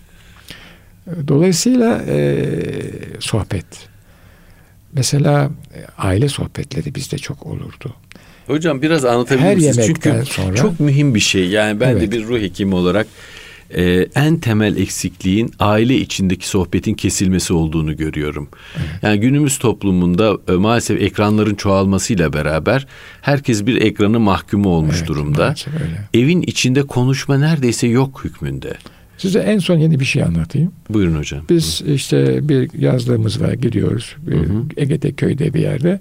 Dolayısıyla 1.27 2.01
e, 2.07 2.45
sohbet. 3.19 3.65
Mesela 4.93 5.49
e, 5.75 5.79
aile 5.97 6.29
sohbetleri 6.29 6.95
bizde 6.95 7.17
çok 7.17 7.45
olurdu. 7.45 7.93
Hocam 8.47 8.81
biraz 8.81 9.05
anlatabilir 9.05 9.45
Her 9.45 9.55
misiniz? 9.55 9.83
Çünkü 9.87 10.23
sonra- 10.25 10.55
çok 10.55 10.79
mühim 10.79 11.15
bir 11.15 11.19
şey. 11.19 11.47
Yani 11.49 11.79
ben 11.79 11.95
de 11.95 11.99
Evet. 11.99 12.11
bir 12.11 12.23
ruh 12.23 12.39
hekimi 12.39 12.75
olarak 12.75 13.07
e, 13.75 14.07
en 14.15 14.37
temel 14.37 14.77
eksikliğin 14.77 15.51
aile 15.59 15.95
içindeki 15.97 16.47
sohbetin 16.47 16.93
kesilmesi 16.93 17.53
olduğunu 17.53 17.97
görüyorum. 17.97 18.49
Yani 19.01 19.19
günümüz 19.19 19.57
toplumunda 19.57 20.37
e, 20.47 20.51
maalesef 20.51 21.01
ekranların 21.01 21.55
çoğalmasıyla 21.55 22.33
beraber 22.33 22.87
herkes 23.21 23.65
bir 23.65 23.81
ekranı 23.81 24.19
mahkumu 24.19 24.69
olmuş 24.69 24.95
Evet, 24.99 25.07
durumda. 25.07 25.55
öyle. 25.83 26.23
Evin 26.23 26.41
içinde 26.41 26.83
konuşma 26.83 27.37
neredeyse 27.37 27.87
yok 27.87 28.21
hükmünde. 28.23 28.73
Size 29.17 29.39
en 29.39 29.59
son 29.59 29.77
yeni 29.77 29.99
bir 29.99 30.05
şey 30.05 30.23
anlatayım. 30.23 30.71
Buyurun 30.89 31.15
hocam. 31.17 31.41
Biz 31.49 31.81
işte 31.87 32.49
bir 32.49 32.73
yazlığımız 32.79 33.41
var 33.41 33.53
gidiyoruz. 33.53 34.15
Bir 34.17 34.81
Ege'de 34.81 35.11
köyde 35.11 35.53
bir 35.53 35.59
yerde. 35.59 35.99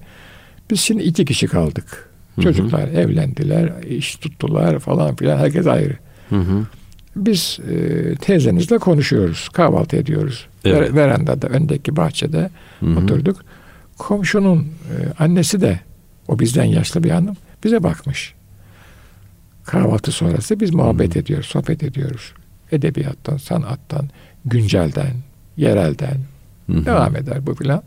Biz 0.71 0.81
şimdi 0.81 1.03
iki 1.03 1.25
kişi 1.25 1.47
kaldık. 1.47 2.09
Çocuklar 2.43 2.89
evlendiler, 2.89 3.73
iş 3.89 4.15
tuttular 4.17 4.79
falan 4.79 5.17
filan. 5.17 5.39
Herkes 5.39 5.67
ayrı. 5.67 5.97
Hı 6.29 6.37
hı. 6.37 6.67
Biz 7.17 7.59
e, 7.71 8.15
teyzenizle 8.15 8.79
konuşuyoruz. 8.79 9.49
Kahvaltı 9.49 9.97
ediyoruz. 9.97 10.47
Evet. 10.65 10.81
Ver- 10.81 10.95
verandada, 10.95 11.47
öndeki 11.47 11.97
bahçede 11.97 12.51
oturduk. 12.83 13.45
Komşunun 13.99 14.59
e, 14.59 15.23
annesi 15.23 15.61
de 15.61 15.81
o 16.29 16.39
bizden 16.39 16.65
yaşlı 16.65 17.05
bir 17.05 17.11
hanım 17.11 17.37
bize 17.65 17.83
bakmış. 17.83 18.35
Kahvaltı 19.65 20.13
sonrası 20.13 20.61
biz 20.61 20.75
muhabbet 20.75 21.17
ediyoruz, 21.17 21.47
sohbet 21.47 21.83
ediyoruz. 21.83 22.33
Edebiyattan, 22.73 23.37
sanattan, 23.37 24.09
güncelden, 24.45 25.15
yerelden 25.57 26.17
Hı 26.67 26.73
hı. 26.73 26.87
devam 26.87 27.17
eder 27.17 27.47
bu 27.47 27.55
filan. 27.55 27.83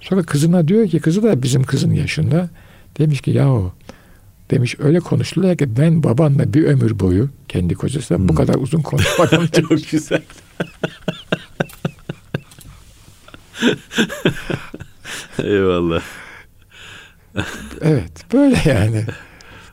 Sonra 0.00 0.22
kızına 0.22 0.68
diyor 0.68 0.88
ki, 0.88 1.00
kızı 1.00 1.22
da 1.22 1.42
bizim 1.42 1.64
kızın 1.64 1.90
yaşında. 1.90 2.48
Demiş 2.98 3.20
ki 3.20 3.30
yahu 3.30 3.72
demiş 4.50 4.76
öyle 4.78 5.00
konuştular 5.00 5.56
ki 5.56 5.76
ben 5.76 6.02
babanla 6.02 6.54
bir 6.54 6.64
ömür 6.64 6.98
boyu 6.98 7.28
kendi 7.48 7.74
kocasıyla 7.74 8.28
bu 8.28 8.34
kadar 8.34 8.54
uzun 8.54 8.80
konuşmadım. 8.82 9.46
Çok 9.46 9.90
güzel. 9.90 10.22
Eyvallah. 15.42 16.02
evet 17.80 18.32
böyle 18.32 18.56
yani. 18.64 19.04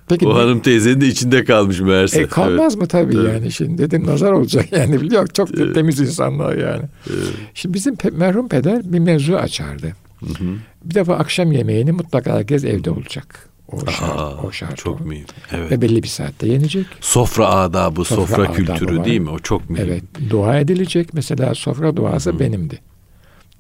Peki 0.10 0.28
O 0.28 0.36
ne- 0.36 0.40
hanım 0.42 0.60
teyzenin 0.60 1.02
de 1.02 1.08
içinde 1.08 1.44
kalmış 1.44 1.80
meğerse. 1.80 2.22
E 2.22 2.28
kalmaz 2.28 2.76
mı 2.76 2.88
tabii 2.88 3.16
Evet. 3.18 3.34
yani 3.34 3.52
şimdi 3.52 3.78
dedim 3.82 4.08
nazar 4.08 4.32
olacak 4.32 4.66
yani 4.72 5.02
biliyor 5.02 5.28
çok 5.28 5.58
da 5.58 5.74
temiz 5.74 6.00
insanlar 6.00 6.56
yani. 6.58 6.84
Evet. 7.10 7.28
Şimdi 7.54 7.74
bizim 7.74 7.94
pe- 7.96 8.12
merhum 8.18 8.48
peder 8.48 8.94
bir 8.94 9.00
mevzu 9.00 9.36
açardı. 9.36 9.94
Hı 10.20 10.26
hı. 10.26 10.46
Bir 10.86 10.96
defa 10.96 11.16
akşam 11.16 11.52
yemeğini 11.52 11.92
mutlaka 11.92 12.34
herkes 12.38 12.64
evde 12.64 12.92
olacak. 12.92 13.50
O 13.74 13.92
şart, 13.92 14.20
Aa, 14.20 14.38
o 14.44 14.52
şart 14.52 14.78
çok 14.78 15.02
o. 15.02 15.04
mühim. 15.04 15.26
Evet. 15.52 15.72
Ve 15.72 15.82
belli 15.82 16.04
bir 16.04 16.08
saatte 16.08 16.48
yenecek. 16.48 16.86
Sofra 17.02 17.48
adabı, 17.50 18.04
sofra, 18.04 18.26
Sofra 18.26 18.44
adabı 18.44 18.54
kültürü 18.54 18.98
var. 18.98 19.06
değil 19.06 19.20
mi? 19.20 19.30
O 19.30 19.40
çok 19.40 19.70
mühim. 19.70 19.86
Evet 19.88 20.04
dua 20.30 20.60
edilecek. 20.60 21.14
Mesela 21.14 21.56
sofra 21.56 21.96
duası 21.96 22.40
benimdi. 22.40 22.80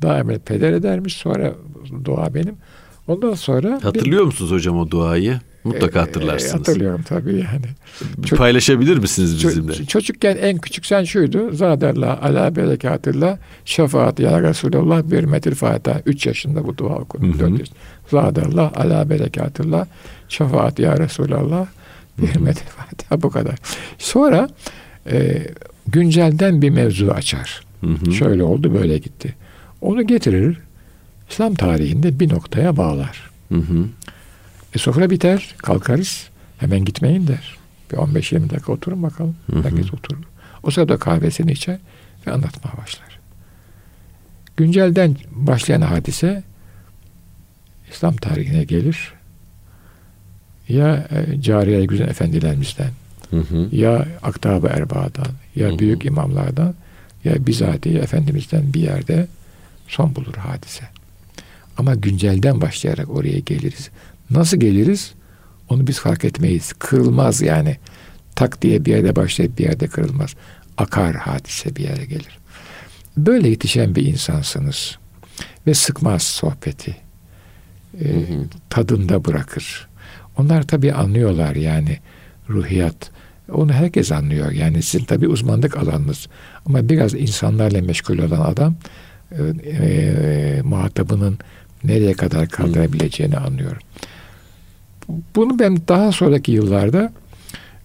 Daha 0.01 0.19
evvel 0.19 0.39
peder 0.39 0.73
edermiş 0.73 1.13
sonra 1.15 1.53
dua 2.05 2.33
benim. 2.33 2.55
Ondan 3.07 3.33
sonra 3.33 3.77
bir- 3.77 3.83
Hatırlıyor 3.83 4.23
musunuz 4.25 4.51
hocam 4.51 4.77
o 4.79 4.89
duayı? 4.91 5.39
Mutlaka 5.63 5.99
E, 5.99 6.01
hatırlarsınız. 6.01 6.53
hatırlıyorum 6.53 7.01
tabii 7.09 7.33
yani. 7.33 7.65
Çok- 8.25 8.39
Paylaşabilir 8.39 8.97
misiniz 8.97 9.43
bizimle? 9.47 9.73
çocukken 9.85 10.37
en 10.41 10.57
küçük 10.57 10.85
sen 10.85 11.03
şuydu. 11.03 11.51
Zaderla 11.55 12.21
ala 12.21 12.55
berekatullah 12.55 13.37
şefaat 13.65 14.19
ya 14.19 14.41
Resulallah 14.41 15.03
bir 15.11 15.23
metil 15.23 15.55
fatiha. 15.55 16.01
Üç 16.05 16.25
yaşında 16.25 16.67
bu 16.67 16.77
dua 16.77 16.95
okundu. 16.95 17.39
Dört 17.39 17.59
yaşında. 17.59 17.77
Zaderla 18.11 18.71
ala 18.75 19.09
berekatullah 19.09 19.85
şefaat 20.29 20.79
ya 20.79 20.97
Resulallah 20.97 21.65
bir 22.17 22.35
metil 22.39 22.65
fatiha. 22.67 23.21
Bu 23.21 23.29
kadar. 23.29 23.55
Sonra 23.97 24.49
e, 25.11 25.47
güncelden 25.87 26.61
bir 26.61 26.69
mevzu 26.69 27.07
açar. 27.11 27.61
Hı 27.81 27.87
hı. 27.87 28.11
Şöyle 28.11 28.43
oldu 28.43 28.73
böyle 28.73 28.97
gitti. 28.97 29.35
Onu 29.81 30.07
getirir. 30.07 30.57
İslam 31.29 31.55
tarihinde 31.55 32.19
bir 32.19 32.33
noktaya 32.33 32.77
bağlar. 32.77 33.29
Hı 33.49 33.55
hı. 33.59 33.85
E 34.75 34.77
sofra 34.79 35.09
biter, 35.09 35.55
kalkarız. 35.57 36.27
Hemen 36.57 36.85
gitmeyin 36.85 37.27
der. 37.27 37.57
Bir 37.91 37.97
15-20 37.97 38.49
dakika 38.49 38.71
oturun 38.71 39.03
bakalım. 39.03 39.35
Hı 39.51 39.59
hı. 39.59 39.63
Herkes 39.63 39.93
oturur. 39.93 40.23
O 40.63 40.71
sırada 40.71 40.97
kahvesini 40.97 41.51
içer 41.51 41.77
ve 42.27 42.31
anlatmaya 42.31 42.77
başlar. 42.77 43.19
Güncelden 44.57 45.15
başlayan 45.31 45.81
hadise 45.81 46.43
İslam 47.91 48.15
tarihine 48.15 48.63
gelir. 48.63 49.13
ya 50.69 51.07
e, 51.11 51.41
cariye 51.41 51.85
güzel 51.85 52.07
efendilerimizden 52.07 52.91
Hı 53.29 53.39
hı. 53.39 53.67
ya 53.71 54.07
aktab-ı 54.23 54.67
erbağdan 54.67 55.27
ya 55.55 55.69
Hı 55.69 55.73
hı. 55.73 55.79
büyük 55.79 56.05
imamlardan 56.05 56.75
ya 57.23 57.45
bizatihi 57.47 57.97
efendimizden 57.97 58.73
bir 58.73 58.79
yerde 58.81 59.27
son 59.87 60.15
bulur 60.15 60.33
hadise. 60.35 60.83
Ama 61.77 61.95
güncelden 61.95 62.61
başlayarak 62.61 63.09
oraya 63.09 63.39
geliriz. 63.39 63.89
Nasıl 64.33 64.57
geliriz? 64.57 65.13
Onu 65.69 65.87
biz 65.87 65.99
fark 65.99 66.25
etmeyiz. 66.25 66.73
Kırılmaz 66.73 67.41
yani. 67.41 67.77
Tak 68.35 68.61
diye 68.61 68.85
bir 68.85 68.91
yerde 68.91 69.15
başlayıp 69.15 69.57
bir 69.57 69.63
yerde 69.63 69.87
kırılmaz. 69.87 70.35
Akar 70.77 71.15
hadise 71.15 71.75
bir 71.75 71.83
yere 71.83 72.05
gelir. 72.05 72.39
Böyle 73.17 73.49
yetişen 73.49 73.95
bir 73.95 74.05
insansınız. 74.05 74.97
Ve 75.67 75.73
sıkmaz 75.73 76.23
sohbeti. 76.23 76.95
Hı 77.99 78.09
hı. 78.09 78.45
tadında 78.69 79.25
bırakır. 79.25 79.87
Onlar 80.37 80.63
tabii 80.63 80.93
anlıyorlar 80.93 81.55
yani 81.55 81.99
ruhiyat. 82.49 83.11
Onu 83.51 83.73
herkes 83.73 84.11
anlıyor. 84.11 84.51
Yani 84.51 84.81
sizin 84.83 85.05
tabii 85.05 85.27
uzmanlık 85.27 85.77
alanınız. 85.77 86.27
Ama 86.65 86.89
biraz 86.89 87.13
insanlarla 87.13 87.81
meşgul 87.81 88.17
olan 88.17 88.41
adam 88.41 88.75
e, 89.31 89.43
e, 89.67 90.61
muhatabının 90.63 91.39
nereye 91.83 92.13
kadar 92.13 92.49
kaldırabileceğini 92.49 93.37
anlıyor. 93.37 93.77
Bunu 95.35 95.59
ben 95.59 95.77
daha 95.87 96.11
sonraki 96.11 96.51
yıllarda 96.51 97.13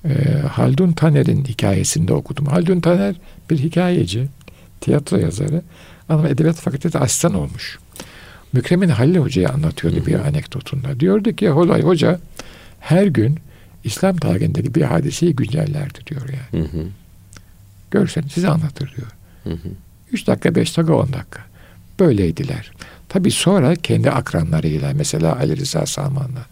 e, 0.05 0.13
Haldun 0.53 0.93
Taner'in 0.93 1.45
hikayesinde 1.45 2.13
okudum. 2.13 2.47
Haldun 2.47 2.81
Taner 2.81 3.17
bir 3.51 3.59
hikayeci, 3.59 4.29
tiyatro 4.81 5.17
yazarı 5.17 5.63
ama 6.09 6.29
Edebiyat 6.29 6.57
Fakültesi 6.57 6.99
asistan 6.99 7.35
olmuş. 7.35 7.79
Mükremin 8.53 8.89
Halil 8.89 9.17
Hoca'ya 9.17 9.51
anlatıyordu 9.51 10.07
bir 10.07 10.15
anekdotunda. 10.15 11.01
Diyordu 11.01 11.33
ki 11.33 11.49
Holay 11.49 11.83
Hoca 11.83 12.21
her 12.81 13.07
gün 13.07 13.39
İslam 13.85 14.17
tarihindeki 14.17 14.75
bir 14.75 14.83
hadiseyi 14.83 15.37
güncellerdi 15.37 15.99
diyor 16.07 16.29
yani. 16.29 16.65
Hı 16.65 16.79
hı. 16.79 16.85
Görsen 17.91 18.23
size 18.23 18.49
anlatır 18.49 18.95
diyor. 18.97 19.09
Hı 19.45 19.51
hı. 19.51 19.69
3 20.13 20.27
dakika, 20.27 20.55
5 20.55 20.77
dakika, 20.77 20.95
10 20.95 21.13
dakika. 21.13 21.41
Böyleydiler. 22.01 22.73
Tabii 23.09 23.31
sonra 23.31 23.75
kendi 23.75 24.11
akranlarıyla 24.11 24.93
mesela 24.95 25.37
Ali 25.37 25.57
Rıza 25.57 25.87
Salman'la, 25.87 26.47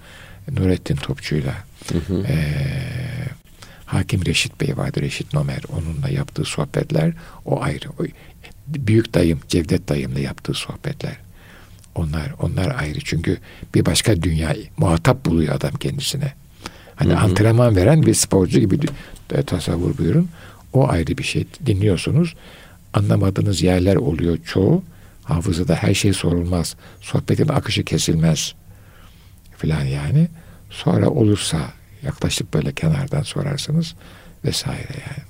Nurettin 0.53 0.97
Topçu'yla, 0.97 1.55
Hı 1.93 1.99
hı. 1.99 2.23
eee, 2.29 3.29
Hakim 3.87 4.27
Reşit 4.27 4.61
Bey 4.61 4.77
vardı, 4.77 5.01
Reşit 5.01 5.35
Nomer. 5.35 5.61
Onunla 5.73 6.09
yaptığı 6.09 6.45
sohbetler 6.45 7.13
o 7.45 7.63
ayrı. 7.63 7.89
O, 7.99 8.03
büyük 8.67 9.15
dayım, 9.15 9.41
Cevdet 9.49 9.89
dayımla 9.89 10.21
yaptığı 10.21 10.55
sohbetler. 10.55 11.17
Onlar 11.95 12.33
onlar 12.41 12.77
ayrı. 12.81 12.99
Çünkü 13.05 13.39
bir 13.75 13.87
başka 13.87 14.23
dünya 14.23 14.57
muhatap 14.77 15.25
buluyor 15.25 15.55
adam 15.55 15.73
kendisine. 15.75 16.33
Hani 16.97 17.13
Hı 17.13 17.17
hı. 17.17 17.21
antrenman 17.21 17.77
veren 17.77 18.03
bir 18.07 18.15
sporcu 18.15 18.61
gibi 18.61 18.79
de 19.31 19.43
tasavvur 19.43 19.99
buyurun. 19.99 20.29
O 20.73 20.89
ayrı 20.89 21.19
bir 21.19 21.23
şey. 21.23 21.47
Dinliyorsunuz. 21.67 22.35
Anlamadığınız 22.95 23.63
yerler 23.63 23.97
oluyor 23.97 24.39
çoğu. 24.45 24.83
Hafızada 25.25 25.75
her 25.75 25.95
şey 25.95 26.13
sorulmaz. 26.13 26.77
Sohbetin 27.01 27.49
akışı 27.49 27.85
kesilmez. 27.85 28.55
Filan 29.59 29.85
yani. 29.85 30.29
Sonra 30.71 31.11
olursa 31.11 31.59
yaklaşık 32.03 32.55
böyle 32.55 32.73
kenardan 32.73 33.23
sorarsınız 33.23 33.95
vesaire 34.45 34.92
yani. 34.92 35.25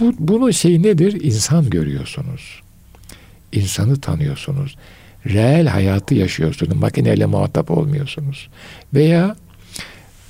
Bu, 0.00 0.14
bunun 0.18 0.50
şeyi 0.50 0.82
nedir? 0.82 1.20
İnsan 1.20 1.70
görüyorsunuz. 1.70 2.62
İnsanı 3.52 4.00
tanıyorsunuz. 4.00 4.76
Reel 5.26 5.66
hayatı 5.66 6.14
yaşıyorsunuz. 6.14 6.76
Makineyle 6.76 7.26
muhatap 7.26 7.70
olmuyorsunuz. 7.70 8.48
Veya 8.94 9.36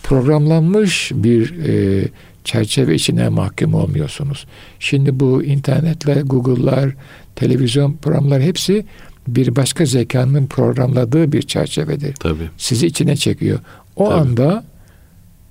programlanmış 0.02 1.12
bir 1.14 1.58
e, 1.68 2.04
çerçeve 2.44 2.94
içine 2.94 3.28
mahkum 3.28 3.74
olmuyorsunuz. 3.74 4.46
Şimdi 4.78 5.20
bu 5.20 5.44
internetle, 5.44 6.20
Google'lar, 6.20 6.94
televizyon 7.36 7.96
programları 7.96 8.42
hepsi 8.42 8.86
bir 9.34 9.56
başka 9.56 9.84
zekanın 9.84 10.46
programladığı 10.46 11.32
bir 11.32 11.42
çerçevedir. 11.42 12.14
Tabii. 12.14 12.50
Sizi 12.56 12.86
içine 12.86 13.16
çekiyor. 13.16 13.58
O 13.96 14.08
Tabii. 14.08 14.20
anda 14.20 14.64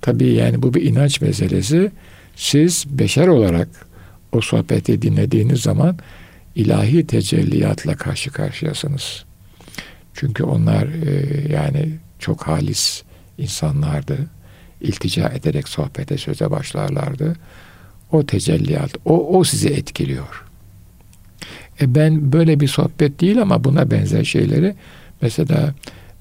tabii 0.00 0.32
yani 0.32 0.62
bu 0.62 0.74
bir 0.74 0.82
inanç 0.82 1.20
meselesi. 1.20 1.92
Siz 2.36 2.84
beşer 2.88 3.26
olarak 3.26 3.68
o 4.32 4.40
sohbeti 4.40 5.02
dinlediğiniz 5.02 5.60
zaman 5.60 5.98
ilahi 6.54 7.06
tecelliyatla 7.06 7.96
karşı 7.96 8.30
karşıyasınız. 8.30 9.24
Çünkü 10.14 10.44
onlar 10.44 10.86
e, 10.86 11.52
yani 11.52 11.90
çok 12.18 12.42
halis 12.42 13.02
insanlardı. 13.38 14.18
İltica 14.80 15.28
ederek 15.28 15.68
sohbete 15.68 16.18
söze 16.18 16.50
başlarlardı. 16.50 17.36
O 18.12 18.26
tecelliyat, 18.26 18.90
o, 19.04 19.38
o 19.38 19.44
sizi 19.44 19.68
etkiliyor. 19.68 20.47
E 21.80 21.94
ben 21.94 22.32
böyle 22.32 22.60
bir 22.60 22.68
sohbet 22.68 23.20
değil 23.20 23.42
ama 23.42 23.64
buna 23.64 23.90
benzer 23.90 24.24
şeyleri 24.24 24.74
mesela 25.22 25.74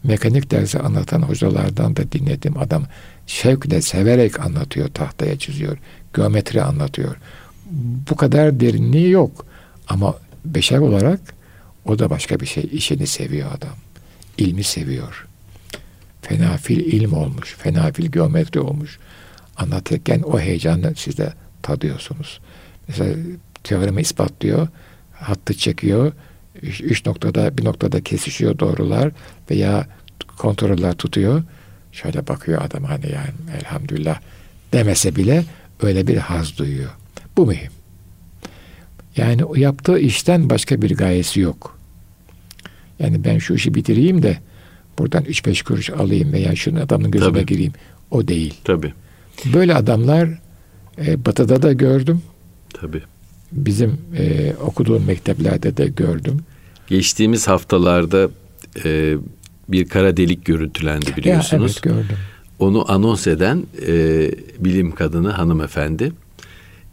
mekanik 0.04 0.52
dersi 0.52 0.80
anlatan 0.80 1.22
hocalardan 1.22 1.96
da 1.96 2.12
dinledim. 2.12 2.58
Adam 2.58 2.84
şevkle, 3.28 3.82
severek 3.82 4.39
anlatıyor, 4.39 4.88
tahtaya 4.88 5.39
çiziyor. 5.39 5.78
Geometri 6.15 6.63
anlatıyor. 6.63 7.15
Bu 8.10 8.15
kadar 8.15 8.60
derinliği 8.60 9.10
yok. 9.10 9.46
Ama 9.88 10.15
beşer 10.46 10.78
olarak 10.78 11.20
o 11.86 12.00
da 12.00 12.10
başka 12.10 12.39
bir 12.39 12.46
şey. 12.46 12.70
İşini 12.72 13.08
seviyor 13.08 13.50
adam. 13.58 13.76
İlmi 14.38 14.63
seviyor. 14.63 15.28
Fenafil 16.22 16.80
ilm 16.80 17.13
olmuş. 17.13 17.56
Fenafil 17.58 18.06
geometri 18.06 18.60
olmuş. 18.60 19.00
Anlatırken 19.58 20.22
o 20.22 20.39
heyecanı 20.39 20.93
siz 20.96 21.17
de 21.17 21.34
tadıyorsunuz. 21.62 22.39
Mesela 22.88 23.15
teoremi 23.63 24.02
ispatlıyor. 24.02 24.67
Hattı 25.20 25.54
çekiyor. 25.54 26.12
Üç, 26.62 26.82
üç 26.82 27.06
noktada 27.06 27.58
bir 27.58 27.66
noktada 27.66 28.02
kesişiyor 28.02 28.60
doğrular 28.60 29.12
veya 29.52 29.88
kontroller 30.38 30.94
tutuyor. 30.94 31.44
Şöyle 31.92 32.28
bakıyor 32.28 32.62
adam 32.62 32.84
hani 32.84 33.06
yani 33.06 33.60
elhamdülillah 33.60 34.20
demese 34.74 35.16
bile 35.16 35.44
öyle 35.82 36.08
bir 36.08 36.18
haz 36.18 36.58
duyuyor. 36.58 36.90
Bu 37.38 37.46
mühim. 37.46 37.72
Yani 39.18 39.42
yaptığı 39.56 40.00
işten 40.00 40.50
başka 40.50 40.82
bir 40.82 40.98
gayesi 40.98 41.40
yok. 41.40 41.78
Yani 43.00 43.24
ben 43.24 43.38
şu 43.38 43.54
işi 43.54 43.74
bitireyim 43.74 44.24
de 44.24 44.38
buradan 45.00 45.24
3-5 45.24 45.64
kuruş 45.64 45.90
alayım 45.90 46.34
veya 46.34 46.56
şunun 46.56 46.80
adamın 46.80 47.12
gözüne 47.12 47.34
Tabii. 47.34 47.46
gireyim. 47.46 47.74
O 48.12 48.28
değil. 48.28 48.54
Tabii. 48.64 48.94
Böyle 49.54 49.76
adamlar 49.76 50.40
e, 50.98 51.26
batıda 51.26 51.62
da 51.62 51.74
gördüm. 51.74 52.22
Tabii. 52.74 53.02
Bizim 53.52 53.98
e, 54.18 54.54
okuduğum 54.62 55.06
mekteplerde 55.06 55.78
de 55.78 55.88
gördüm. 55.88 56.40
Geçtiğimiz 56.88 57.48
haftalarda 57.48 58.30
e, 58.86 59.16
bir 59.70 59.88
kara 59.88 60.18
delik 60.18 60.46
görüntülendi 60.46 61.16
biliyorsunuz. 61.18 61.80
Ya, 61.86 61.92
evet 61.92 61.96
gördüm. 62.08 62.18
Onu 62.60 62.92
anons 62.92 63.28
eden 63.28 63.64
e, 63.88 63.92
bilim 64.60 64.92
kadını 64.92 65.30
hanımefendi 65.30 66.12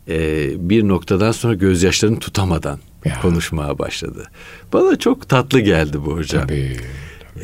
e, 0.08 0.48
bir 0.70 0.88
noktadan 0.88 1.32
sonra 1.32 1.54
gözyaşlarını 1.54 2.18
tutamadan 2.18 2.78
Ya. 3.04 3.20
konuşmaya 3.20 3.78
başladı. 3.78 4.24
Bana 4.72 4.98
çok 4.98 5.28
tatlı 5.28 5.60
geldi 5.60 5.98
bu 6.06 6.16
hocam. 6.16 6.42
Tabii. 6.46 6.76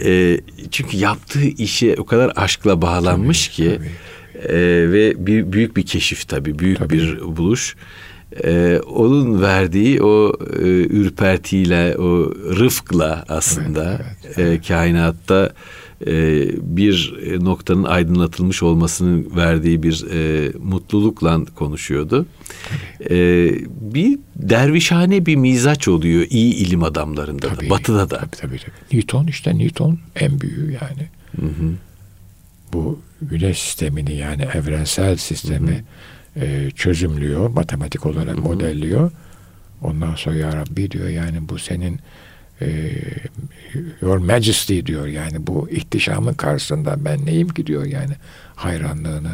E, 0.04 0.40
çünkü 0.70 0.96
yaptığı 0.96 1.44
işe 1.44 1.94
o 1.98 2.04
kadar 2.04 2.32
aşkla 2.36 2.82
bağlanmış 2.82 3.48
ki 3.48 3.78
tabii. 3.78 4.52
e, 4.52 4.92
ve 4.92 5.26
bir, 5.26 5.52
büyük 5.52 5.76
bir 5.76 5.82
keşif 5.86 6.28
tabii, 6.28 6.58
büyük 6.58 6.78
Tabii. 6.78 6.94
bir 6.94 7.20
buluş. 7.20 7.76
E, 8.44 8.80
onun 8.86 9.42
verdiği 9.42 10.02
o 10.02 10.32
e, 10.58 10.66
ürpertiyle, 10.68 11.96
o 11.98 12.34
rıfkla 12.34 13.24
aslında 13.28 14.02
e, 14.36 14.60
kainatta 14.60 15.52
e, 16.06 16.46
bir 16.76 17.14
noktanın 17.40 17.84
aydınlatılmış 17.84 18.62
olmasının 18.62 19.36
verdiği 19.36 19.82
bir 19.82 20.06
e, 20.12 20.52
mutlulukla 20.58 21.44
konuşuyordu. 21.44 22.26
E, 23.10 23.16
bir 23.80 24.18
dervişhane 24.36 25.26
bir 25.26 25.36
mizaç 25.36 25.88
oluyor 25.88 26.26
iyi 26.30 26.54
ilim 26.54 26.82
adamlarında 26.82 27.50
da, 27.50 27.54
Tabii. 27.54 27.70
batıda 27.70 28.10
da. 28.10 28.18
Tabii, 28.18 28.36
tabii, 28.36 28.58
tabii. 28.58 28.96
Newton 28.98 29.26
işte 29.26 29.58
Newton 29.58 29.98
en 30.16 30.40
büyüğü 30.40 30.72
yani. 30.82 31.08
Hı 31.40 31.46
hı. 31.46 31.72
Bu 32.72 33.00
güneş 33.22 33.62
sistemini 33.62 34.16
yani 34.16 34.42
evrensel 34.42 35.16
sistemi 35.16 35.84
e, 36.36 36.70
çözümlüyor. 36.70 37.50
Matematik 37.50 38.06
olarak 38.06 38.38
modelliyor. 38.38 39.10
Ondan 39.82 40.14
sonra 40.14 40.36
ya 40.36 40.56
Rabbi 40.56 40.90
diyor 40.90 41.08
yani 41.08 41.48
bu 41.48 41.58
senin 41.58 42.00
e, 42.62 42.92
Your 44.02 44.16
Majesty 44.18 44.80
diyor 44.86 45.06
yani 45.06 45.46
bu 45.46 45.68
ihtişamın 45.70 46.34
karşısında 46.34 47.04
ben 47.04 47.26
neyim 47.26 47.48
ki 47.48 47.66
diyor 47.66 47.84
yani 47.84 48.12
hayranlığını 48.54 49.32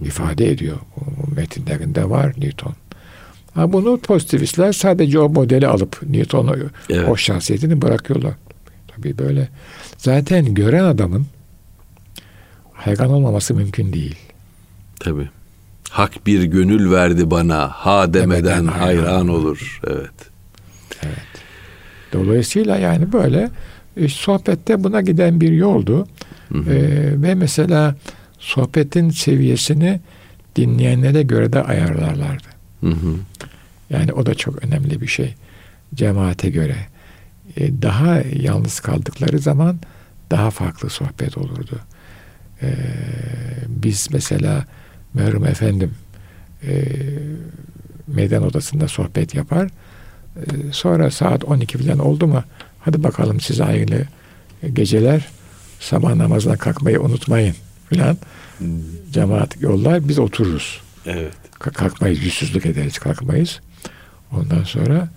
ifade 0.00 0.50
ediyor. 0.50 0.76
Bu 0.96 1.34
metinlerinde 1.34 2.10
var 2.10 2.34
Newton. 2.38 2.74
Ha 3.54 3.72
bunu 3.72 3.98
pozitivistler 3.98 4.72
sadece 4.72 5.18
o 5.18 5.28
modeli 5.28 5.66
alıp 5.66 6.02
Newton'u 6.10 6.56
Evet. 6.90 7.08
o 7.08 7.16
şahsiyetini 7.16 7.82
bırakıyorlar. 7.82 8.34
Tabii 8.88 9.18
böyle. 9.18 9.48
Zaten 9.98 10.54
gören 10.54 10.84
adamın 10.84 11.26
hayran 12.72 13.10
olmaması 13.10 13.54
mümkün 13.54 13.92
değil. 13.92 14.16
Tabii. 15.00 15.30
Hak 15.90 16.26
bir 16.26 16.42
gönül 16.42 16.90
verdi 16.90 17.30
bana, 17.30 17.68
ha 17.68 18.14
demeden, 18.14 18.44
Demeden 18.44 18.66
hayran, 18.66 19.04
hayran 19.04 19.28
olur. 19.28 19.80
Evet. 19.86 20.30
Dolayısıyla 22.12 22.76
yani 22.76 23.12
böyle 23.12 23.50
e, 23.96 24.08
sohbette 24.08 24.84
buna 24.84 25.00
giden 25.00 25.40
bir 25.40 25.52
yoldu. 25.52 26.08
Ee, 26.54 26.62
ve 27.22 27.34
mesela 27.34 27.96
sohbetin 28.38 29.10
seviyesini 29.10 30.00
dinleyenlere 30.56 31.22
göre 31.22 31.52
de 31.52 31.62
ayarlarlardı. 31.62 32.48
Hı 32.80 32.90
hı. 32.90 33.16
Yani 33.90 34.12
o 34.12 34.26
da 34.26 34.34
çok 34.34 34.64
önemli 34.64 35.00
bir 35.00 35.06
şey. 35.06 35.34
Cemaate 35.94 36.50
göre. 36.50 36.76
Ee, 37.56 37.82
daha 37.82 38.22
yalnız 38.32 38.80
kaldıkları 38.80 39.38
zaman 39.38 39.80
daha 40.30 40.50
farklı 40.50 40.90
sohbet 40.90 41.38
olurdu. 41.38 41.80
Ee, 42.62 42.74
biz 43.68 44.08
mesela 44.12 44.64
merhum 45.14 45.46
efendim 45.46 45.94
e, 46.66 46.84
meydan 48.06 48.42
odasında 48.42 48.88
sohbet 48.88 49.34
yapar. 49.34 49.68
Ee, 50.36 50.40
sonra 50.72 51.10
saat 51.10 51.44
12 51.44 51.78
falan 51.78 51.98
oldu 51.98 52.26
mu 52.26 52.44
hadi 52.80 53.02
bakalım 53.02 53.40
size 53.40 53.64
hayırlı 53.64 54.02
geceler 54.72 55.28
sabah 55.80 56.14
namazına 56.14 56.56
kalkmayı 56.56 57.00
unutmayın 57.00 57.54
filan. 57.88 58.16
Cemaat 59.10 59.60
yollar 59.62 60.08
biz 60.08 60.18
otururuz. 60.18 60.80
Evet. 61.06 61.32
Ka- 61.60 61.72
Kalkmayız, 61.72 62.22
yüzsüzlük 62.22 62.66
ederiz, 62.66 62.98
kalkmayız. 62.98 63.60
Ondan 64.32 64.64
sonra 64.64 65.08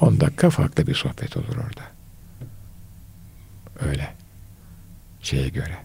10 0.00 0.20
dakika 0.20 0.50
farklı 0.50 0.86
bir 0.86 0.94
sohbet 0.94 1.36
olur 1.36 1.56
orada. 1.56 1.82
Öyle. 3.90 4.08
Şeye 5.22 5.48
göre. 5.48 5.76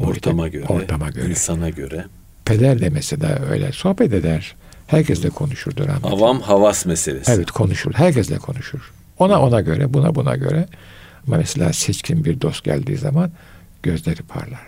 Ortama 0.00 0.48
göre, 0.48 0.64
Ortama 0.64 1.08
göre. 1.10 1.30
insana 1.30 1.70
göre. 1.70 2.04
Peder 2.44 2.80
de 2.80 2.88
mesela 2.90 3.38
öyle 3.50 3.72
sohbet 3.72 4.12
eder. 4.12 4.54
Herkesle 4.86 5.28
konuşurdu 5.30 5.86
rahmetli. 5.86 6.08
Avam 6.08 6.40
havas 6.40 6.86
meselesi. 6.86 7.32
Evet 7.32 7.50
konuşur. 7.50 7.92
Herkesle 7.94 8.38
konuşur. 8.38 8.92
Ona 9.18 9.42
ona 9.42 9.60
göre, 9.60 9.94
buna 9.94 10.14
buna 10.14 10.36
göre. 10.36 10.66
Ama 11.26 11.36
mesela 11.36 11.72
seçkin 11.72 12.24
bir 12.24 12.40
dost 12.40 12.64
geldiği 12.64 12.96
zaman 12.96 13.30
gözleri 13.82 14.22
parlar. 14.22 14.60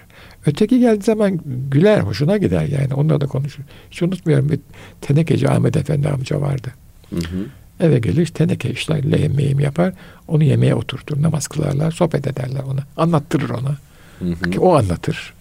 Öteki 0.47 0.81
geldiği 0.81 1.05
zaman 1.05 1.41
güler, 1.71 2.01
hoşuna 2.01 2.37
gider 2.37 2.65
yani. 2.65 2.95
Onunla 2.95 3.21
da 3.21 3.27
konuşur. 3.27 3.63
Hiç 3.91 4.03
unutmuyorum 4.03 4.49
bir 4.49 4.61
tenekeci 5.01 5.49
Ahmet 5.49 5.77
Efendi 5.77 6.09
amca 6.09 6.41
vardı. 6.41 6.69
Hı 7.11 7.17
hı. 7.17 7.47
Eve 7.81 7.99
gelir 7.99 8.27
teneke 8.27 8.71
işler, 8.71 9.13
lehim 9.13 9.35
meyim 9.35 9.61
yapar. 9.61 9.95
Onu 10.29 10.45
yemeğe 10.45 10.75
oturtur, 10.75 11.23
namaz 11.23 11.49
kılarlar, 11.49 11.91
sohbet 11.91 12.27
ederler 12.27 12.63
ona. 12.67 12.81
Anlattırır 12.97 13.51
ona. 13.51 13.77
Hı 14.19 14.25
hı. 14.25 14.51
Ki 14.51 14.61
o 14.61 14.75
anlatır. 14.75 15.35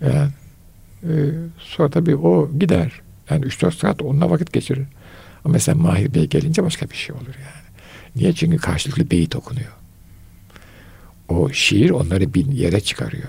Yani, 0.00 0.30
e, 1.02 1.12
sonra 1.58 1.90
tabii 1.90 2.16
o 2.16 2.50
gider. 2.58 2.92
Yani 3.30 3.44
3-4 3.44 3.74
saat 3.74 4.02
onunla 4.02 4.30
vakit 4.30 4.52
geçirir. 4.52 4.86
Ama 5.44 5.52
mesela 5.52 5.78
Mahir 5.78 6.14
Bey 6.14 6.26
gelince 6.26 6.62
başka 6.62 6.90
bir 6.90 6.96
şey 6.96 7.14
olur 7.14 7.26
yani. 7.26 7.64
Niye? 8.16 8.32
Çünkü 8.32 8.56
karşılıklı 8.56 9.10
beyit 9.10 9.36
okunuyor. 9.36 9.72
O 11.28 11.50
şiir 11.52 11.90
onları 11.90 12.34
bir 12.34 12.46
yere 12.46 12.80
çıkarıyor. 12.80 13.28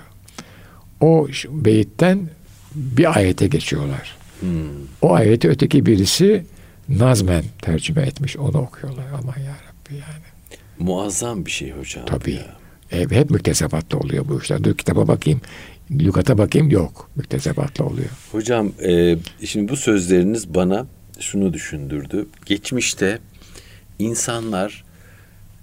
O 1.00 1.28
beyitten 1.48 2.30
bir 2.74 3.16
ayete 3.16 3.46
geçiyorlar. 3.46 4.16
Hmm. 4.40 4.68
O 5.02 5.14
ayeti 5.14 5.48
öteki 5.48 5.86
birisi 5.86 6.46
nazmen 6.88 7.44
tercüme 7.62 8.02
etmiş. 8.02 8.36
Onu 8.36 8.58
okuyorlar. 8.58 9.04
Aman 9.12 9.38
ya 9.38 9.52
Rabbi 9.52 9.94
yani. 9.94 10.24
Muazzam 10.78 11.46
bir 11.46 11.50
şey 11.50 11.72
hocam. 11.72 12.06
Tabii. 12.06 12.32
ya. 12.32 12.56
E, 12.92 13.00
hep 13.00 13.30
müktesebatla 13.30 13.98
oluyor 13.98 14.24
bu 14.28 14.40
işler. 14.40 14.64
Dur 14.64 14.76
kitaba 14.76 15.08
bakayım, 15.08 15.40
lügata 15.90 16.38
bakayım 16.38 16.70
yok. 16.70 17.10
Müktesebatla 17.16 17.84
oluyor. 17.84 18.08
Hocam 18.32 18.72
e, 18.82 19.16
şimdi 19.44 19.72
bu 19.72 19.76
sözleriniz 19.76 20.54
bana 20.54 20.86
şunu 21.20 21.52
düşündürdü. 21.52 22.26
Geçmişte 22.46 23.18
insanlar 23.98 24.84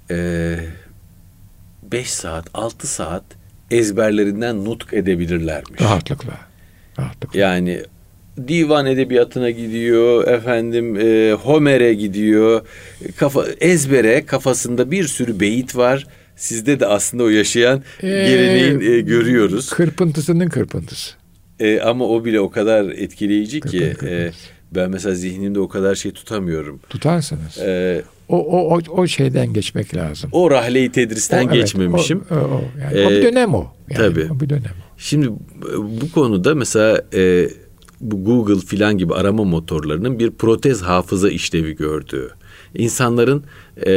5 0.09 2.09
saat, 2.09 2.45
6 2.53 2.87
saat 2.87 3.23
ezberlerinden 3.71 4.65
nutk 4.65 4.93
edebilirlermiş. 4.93 5.81
Rahatlıkla. 5.81 6.33
Rahatlıkla. 6.99 7.39
Yani 7.39 7.83
divan 8.47 8.85
edebiyatına 8.85 9.49
gidiyor, 9.49 10.27
efendim 10.27 10.99
e, 10.99 11.33
Homer'e 11.33 11.93
gidiyor. 11.93 12.67
Kafa 13.15 13.45
ezbere 13.59 14.25
kafasında 14.25 14.91
bir 14.91 15.07
sürü 15.07 15.39
beyit 15.39 15.75
var. 15.75 16.07
Sizde 16.35 16.79
de 16.79 16.87
aslında 16.87 17.23
o 17.23 17.29
yaşayan 17.29 17.83
Ee, 18.03 18.07
geleneğin 18.07 18.79
e, 18.97 19.01
görüyoruz. 19.01 19.69
Kırpıntısının 19.69 20.49
kırpıntısı. 20.49 21.11
E, 21.59 21.79
ama 21.79 22.05
o 22.07 22.25
bile 22.25 22.39
o 22.39 22.49
kadar 22.51 22.85
etkileyici 22.89 23.61
ki 23.61 23.67
Kırpın, 23.79 23.89
kırpın. 23.93 24.07
e, 24.07 24.31
ben 24.71 24.89
mesela 24.91 25.15
zihnimde 25.15 25.59
o 25.59 25.67
kadar 25.67 25.95
şey 25.95 26.11
tutamıyorum. 26.11 26.79
Tutarsınız. 26.89 27.57
E, 27.57 28.01
O, 28.29 28.37
o, 28.37 28.77
o, 28.77 28.81
o 29.01 29.07
şeyden 29.07 29.53
geçmek 29.53 29.95
lazım. 29.95 30.29
o 30.33 30.51
rahleyi 30.51 30.91
tedristen 30.91 31.37
O, 31.37 31.41
evet, 31.41 31.53
geçmemişim. 31.53 32.23
O, 32.31 32.35
o, 32.35 32.37
o. 32.37 32.61
Yani 32.81 33.05
o 33.07 33.11
Ee, 33.11 33.17
bir 33.17 33.23
dönem 33.23 33.53
o. 33.55 33.67
Yani 33.89 33.97
tabii. 33.97 34.27
O 34.35 34.39
bir 34.39 34.49
dönem 34.49 34.63
o. 34.81 34.93
Şimdi 34.97 35.29
bu 36.01 36.11
konuda 36.13 36.55
mesela 36.55 37.01
e, 37.13 37.49
bu 38.01 38.23
Google 38.23 38.65
filan 38.65 38.97
gibi 38.97 39.13
arama 39.13 39.43
motorlarının 39.43 40.19
bir 40.19 40.31
protez 40.31 40.81
hafıza 40.81 41.29
işlevi 41.29 41.75
gördüğü. 41.75 42.29
İnsanların 42.75 43.43
e, 43.85 43.91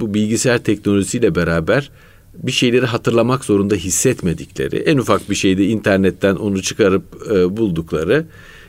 bu 0.00 0.14
bilgisayar 0.14 0.58
teknolojisiyle 0.58 1.34
beraber 1.34 1.90
bir 2.34 2.52
şeyleri 2.52 2.86
hatırlamak 2.86 3.44
zorunda 3.44 3.74
hissetmedikleri, 3.74 4.76
en 4.76 4.98
ufak 4.98 5.30
bir 5.30 5.34
şeyde 5.34 5.66
internetten 5.66 6.34
onu 6.36 6.62
çıkarıp 6.62 7.04
e, 7.30 7.56
buldukları, 7.56 8.26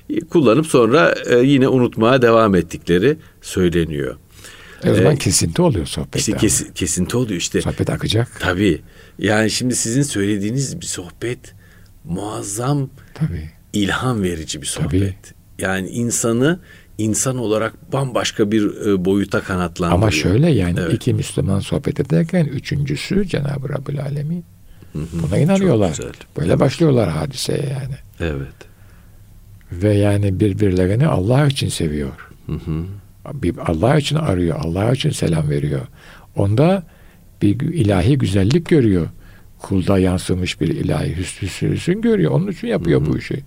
e, 0.10 0.20
kullanıp 0.20 0.68
sonra 0.68 1.16
e, 1.30 1.38
yine 1.38 1.68
unutmaya 1.68 2.22
devam 2.22 2.56
ettikleri 2.56 3.18
söyleniyor. 3.42 4.16
E 4.84 4.92
o 4.92 4.96
zaman 4.96 5.14
Ee, 5.14 5.18
kesinti 5.18 5.62
oluyor 5.62 5.86
sohbette. 5.86 6.20
İşte 6.20 6.32
kes- 6.38 6.74
kesinti 6.76 7.18
oluyor 7.18 7.40
işte. 7.42 7.62
Sohbet 7.62 7.90
akacak. 7.90 8.28
Tabii. 8.40 8.82
Yani 9.20 9.50
şimdi 9.52 9.76
sizin 9.76 10.02
söylediğiniz 10.04 10.82
bir 10.82 10.86
sohbet 10.86 11.40
muazzam 12.04 12.90
Tabii. 13.14 13.50
ilham 13.74 14.24
verici 14.24 14.62
bir 14.62 14.68
sohbet. 14.68 14.90
Tabii. 14.92 15.14
Yani 15.60 15.90
insanı 15.90 16.60
insan 16.98 17.38
olarak 17.38 17.94
bambaşka 17.94 18.52
bir 18.52 18.88
e, 18.88 19.06
boyuta 19.06 19.42
kanatlandırıyor. 19.42 19.92
Ama 20.02 20.12
şöyle 20.12 20.50
yani 20.52 20.80
Evet. 20.80 20.94
iki 20.94 21.14
Müslüman 21.14 21.60
sohbet 21.60 22.00
ederken 22.00 22.46
üçüncüsü 22.46 23.28
Cenab-ı 23.28 23.70
Rabbül 23.70 24.02
Alemin. 24.02 24.46
Hı 24.94 25.00
hı. 25.00 25.24
Buna 25.28 25.38
inanıyorlar. 25.38 25.98
Böyle 26.38 26.60
başlıyorlar 26.60 27.10
hadiseye 27.10 27.64
yani. 27.70 27.96
Evet. 28.20 28.54
Ve 29.72 29.94
yani 29.94 30.40
birbirlerini 30.40 31.08
Allah 31.08 31.48
için 31.48 31.70
seviyor. 31.70 32.30
Hı 32.46 32.52
hı. 32.52 32.86
Allah 33.68 33.98
için 33.98 34.16
arıyor. 34.16 34.60
Allah 34.60 34.92
için 34.92 35.10
selam 35.10 35.50
veriyor. 35.50 35.88
Onda 36.36 36.84
bir 37.42 37.60
ilahi 37.60 38.18
güzellik 38.18 38.70
görüyor. 38.70 39.08
Kulda 39.60 40.00
yansımış 40.00 40.62
bir 40.62 40.68
ilahi 40.68 41.18
hüsnü 41.18 42.02
görüyor. 42.02 42.32
Onun 42.32 42.48
için 42.48 42.68
yapıyor 42.68 43.06
bu 43.06 43.18
işi. 43.18 43.44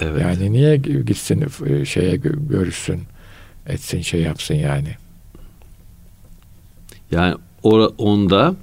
Evet. 0.00 0.22
Yani 0.22 0.52
niye 0.52 0.76
gitsin 0.76 1.44
e, 1.66 1.84
şeye 1.84 2.14
gö- 2.14 2.48
görüşsün, 2.48 3.00
etsin 3.66 4.00
şey 4.00 4.20
yapsın 4.22 4.54
yani. 4.54 4.88
Yani 7.10 7.34
o- 7.62 7.86
onda 7.98 8.54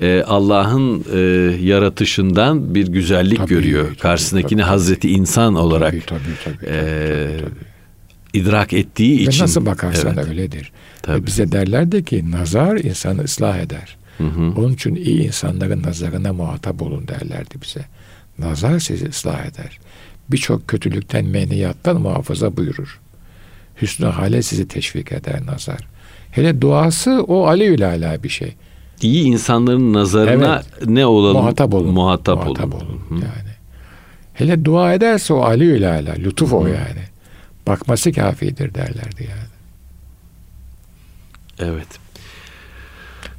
e, 0.00 0.22
Allah'ın 0.22 1.04
e, 1.12 1.18
yaratışından 1.64 2.74
bir 2.74 2.86
güzellik 2.88 3.38
Tabii, 3.38 3.48
görüyor. 3.48 3.86
tabii, 3.86 3.96
Karşısındakini 3.96 4.60
tabii. 4.60 4.68
Hazreti 4.70 5.10
insan 5.10 5.54
olarak 5.54 5.90
Tabii 5.92 6.00
tabii 6.06 6.20
tabii. 6.44 6.56
tabii, 6.58 6.70
e, 6.70 7.26
tabii, 7.38 7.40
tabii. 7.40 8.40
idrak 8.42 8.72
ettiği 8.72 9.18
Ve 9.18 9.22
için. 9.22 9.42
nasıl 9.42 9.66
bakarsan 9.66 10.14
Evet. 10.16 10.28
öyledir. 10.28 10.72
Tabii. 11.02 11.22
Ve 11.22 11.26
bize 11.26 11.52
derlerdi 11.52 12.04
ki 12.04 12.30
nazar 12.30 12.76
insanı 12.76 13.22
ıslah 13.24 13.58
eder. 13.58 13.96
Hı 14.18 14.24
hı. 14.24 14.40
Onun 14.56 14.72
için 14.72 14.94
iyi 14.94 15.20
insanların 15.26 15.82
nazarına 15.82 16.32
muhatap 16.32 16.82
olun 16.82 17.08
derlerdi 17.08 17.54
bize. 17.62 17.84
Nazar 18.38 18.78
sizi 18.78 19.08
ıslah 19.08 19.46
eder. 19.46 19.78
Birçok 20.30 20.68
kötülükten, 20.68 21.24
meniyattan 21.24 22.00
muhafaza 22.00 22.56
buyurur. 22.56 23.00
Hüsnü 23.82 24.06
hale 24.06 24.42
sizi 24.42 24.68
teşvik 24.68 25.12
eder 25.12 25.46
nazar. 25.46 25.78
Hele 26.30 26.60
duası 26.60 27.22
o 27.28 27.46
aleyhül 27.46 27.88
ala 27.88 28.22
bir 28.22 28.28
şey. 28.28 28.54
İyi 29.02 29.24
insanların 29.24 29.92
nazarına 29.92 30.62
ne 30.86 31.06
olalım? 31.06 31.36
Muhatap 31.42 31.74
olun. 31.74 31.94
Muhatap, 31.94 32.44
Muhatap 32.44 32.74
olun. 32.74 32.86
olun. 32.86 33.00
Hı 33.08 33.14
hı. 33.14 33.18
Yani. 33.18 33.56
Hele 34.34 34.64
dua 34.64 34.94
ederse 34.94 35.34
o 35.34 35.40
aleyhül 35.42 35.90
ala, 35.90 36.12
lütuf 36.12 36.52
o 36.52 36.66
yani. 36.66 37.02
Bakması 37.66 38.12
kafidir 38.12 38.74
derlerdi 38.74 39.28
yani. 39.28 39.48
Evet. 41.58 41.86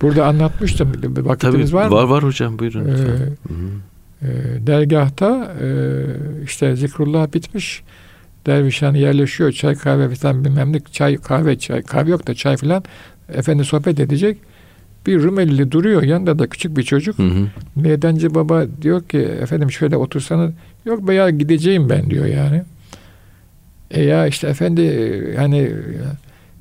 Burada 0.01 0.25
anlatmıştım. 0.25 0.93
Bir 0.93 1.37
Tabii 1.39 1.73
var 1.73 1.87
var, 1.87 2.03
mı? 2.03 2.09
var 2.09 2.23
hocam 2.23 2.59
buyurun. 2.59 2.85
Ee. 2.85 2.91
Hı 2.91 3.27
hı. 3.53 3.69
E, 4.21 4.27
dergahta 4.67 5.55
e, 5.61 5.67
işte 6.43 6.75
zikrullah 6.75 7.33
bitmiş. 7.33 7.83
Dervişhan 8.45 8.93
yerleşiyor. 8.93 9.51
Çay 9.51 9.75
kahve 9.75 10.15
falan 10.15 10.45
bilmem 10.45 10.73
ne. 10.73 10.79
Çay 10.91 11.17
kahve 11.17 11.59
çay 11.59 11.81
kahve 11.81 12.09
yok 12.09 12.27
da 12.27 12.33
çay 12.33 12.57
falan. 12.57 12.83
Efendi 13.33 13.65
sohbet 13.65 13.99
edecek. 13.99 14.37
Bir 15.05 15.19
Rumelili 15.19 15.71
duruyor 15.71 16.03
yanında 16.03 16.39
da 16.39 16.47
küçük 16.47 16.77
bir 16.77 16.83
çocuk. 16.83 17.17
Hı 17.17 17.23
hı. 17.23 17.47
Meydancı 17.75 18.35
baba 18.35 18.65
diyor 18.81 19.03
ki 19.03 19.17
efendim 19.17 19.71
şöyle 19.71 19.97
otursanız 19.97 20.51
yok 20.85 21.07
be 21.07 21.13
ya 21.13 21.29
gideceğim 21.29 21.89
ben 21.89 22.09
diyor 22.09 22.25
yani. 22.25 22.63
E 23.91 24.03
ya 24.03 24.27
işte 24.27 24.47
efendi 24.47 25.35
hani 25.37 25.71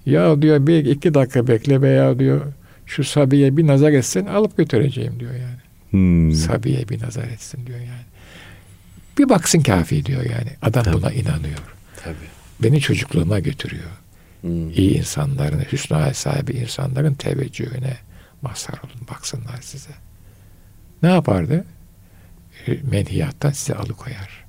ya 0.07 0.43
diyor 0.43 0.67
bir 0.67 0.85
iki 0.85 1.15
dakika 1.15 1.47
bekle 1.47 1.83
veya 1.83 2.19
diyor 2.19 2.41
şu 2.87 3.05
Sabiye 3.05 3.57
bir 3.57 3.67
nazar 3.67 3.93
etsin 3.93 4.27
alıp 4.27 4.57
götüreceğim 4.57 5.21
diyor 5.21 5.33
yani. 5.33 5.66
Hmm. 5.91 6.33
Sabiye 6.33 6.89
bir 6.89 7.03
nazar 7.03 7.25
etsin 7.25 7.67
diyor 7.67 7.79
yani. 7.79 8.05
Bir 9.19 9.29
baksın 9.29 9.61
kafi 9.61 10.07
diyor 10.07 10.23
yani. 10.23 10.51
Adam 10.63 10.85
Tabii. 10.85 10.97
buna 10.97 11.13
inanıyor. 11.13 11.59
Tabii. 12.05 12.17
Beni 12.63 12.81
çocukluğuma 12.81 13.39
götürüyor. 13.39 13.91
Hmm. 14.41 14.71
İyi 14.71 14.99
insanların, 14.99 15.65
hüsnü 15.73 15.97
hal 15.97 16.13
sahibi 16.13 16.53
insanların 16.53 17.15
teveccühüne 17.15 17.97
mazhar 18.43 18.79
olun. 18.79 19.07
Baksınlar 19.11 19.59
size. 19.63 19.91
Ne 21.03 21.09
yapardı? 21.09 21.65
E, 22.67 22.73
Menhiyattan 22.91 23.51
sizi 23.51 23.75
alıkoyar. 23.75 24.45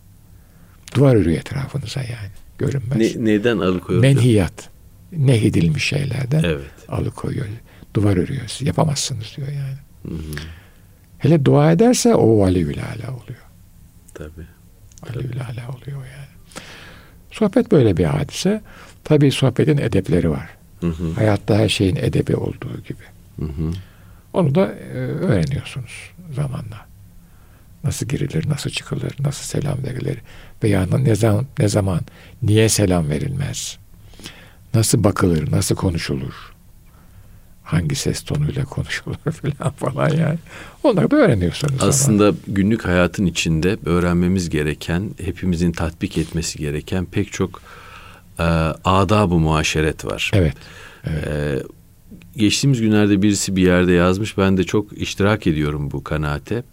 Duvar 0.96 1.16
örüyor 1.16 1.38
etrafınıza 1.40 2.00
yani. 2.00 2.32
Görünmez. 2.58 3.16
Ne, 3.16 3.26
neden 3.26 3.58
alıkoyuyor? 3.58 4.02
Menhiyat. 4.02 4.70
Nehyedilmiş 5.12 5.84
şeylerden 5.86 6.44
Evet. 6.44 6.72
alıkoyuyor. 6.90 7.46
Duvar 7.94 8.18
örüyor. 8.18 8.58
Yapamazsınız 8.62 9.34
diyor 9.38 9.48
yani. 9.48 9.78
Hı 10.08 10.22
hı. 10.24 10.38
Hele 11.18 11.46
dua 11.46 11.72
ederse 11.72 12.16
o 12.16 12.40
valiül 12.40 12.78
ala 12.80 13.16
oluyor. 13.16 13.46
Tabii. 14.14 14.48
Valiül 15.04 15.42
ala 15.42 15.78
oluyor 15.78 15.98
yani. 15.98 16.28
Sohbet 17.32 17.72
böyle 17.72 17.98
bir 17.98 18.06
hadise. 18.06 18.62
Tabii 19.04 19.32
sohbetin 19.32 19.78
edepleri 19.78 20.30
var. 20.30 20.50
Hı 20.80 20.88
hı. 20.88 21.12
Hayatta 21.16 21.58
her 21.58 21.70
şeyin 21.70 21.96
edebi 21.96 22.36
olduğu 22.36 22.82
gibi. 22.88 23.04
Hı 23.40 23.46
hı. 23.46 23.72
Onu 24.34 24.56
da 24.56 24.66
e, 24.66 24.98
öğreniyorsunuz 24.98 26.12
zamanla. 26.36 26.88
Nasıl 27.84 28.06
girilir, 28.06 28.50
nasıl 28.50 28.70
çıkılır, 28.70 29.16
nasıl 29.20 29.44
selam 29.44 29.84
verilir 29.84 30.18
veya 30.64 30.86
ne 30.86 31.16
zaman, 31.16 31.46
ne 31.60 31.68
zaman 31.68 32.00
niye 32.42 32.70
selam 32.70 33.10
verilmez? 33.10 33.78
Nasıl 34.74 35.04
bakılır, 35.04 35.52
nasıl 35.52 35.76
konuşulur? 35.76 36.57
Hangi 37.68 37.96
ses 37.96 38.22
tonuyla 38.22 38.66
konuşulur 38.66 39.16
falan 39.32 39.72
falan 39.72 40.10
yani. 40.10 40.40
Onları 40.84 41.12
da 41.12 41.16
öğreniyorsunuz. 41.16 41.84
Aslında 41.84 42.34
günlük 42.48 42.86
hayatın 42.86 43.26
içinde 43.26 43.78
öğrenmemiz 43.86 44.50
gereken, 44.50 45.10
hepimizin 45.26 45.72
tatbik 45.72 46.18
etmesi 46.18 46.60
gereken 46.60 47.06
pek 47.06 47.32
çok 47.32 47.62
e, 48.40 48.44
adab-ı 48.84 49.36
muaşeret 49.36 50.06
var. 50.06 50.32
Evet. 50.34 50.54
E, 51.08 51.12
geçtiğimiz 52.36 52.82
günlerde 52.82 53.22
birisi 53.22 53.56
bir 53.56 53.62
yerde 53.62 53.92
yazmış. 53.92 54.38
Ben 54.38 54.58
de 54.58 54.64
çok 54.64 54.98
iştirak 54.98 55.48
ediyorum 55.48 55.92
bu 55.92 56.04
kanaate. 56.04 56.64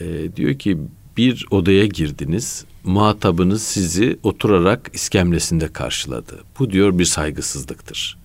E, 0.00 0.36
diyor 0.36 0.54
ki 0.54 0.78
bir 1.16 1.46
odaya 1.50 1.86
girdiniz. 1.86 2.64
Muhatabınız 2.84 3.62
sizi 3.62 4.18
oturarak 4.22 4.90
iskemlesinde 4.92 5.68
karşıladı. 5.68 6.44
Bu 6.58 6.70
diyor 6.70 6.98
bir 6.98 7.04
saygısızlıktır. 7.04 8.18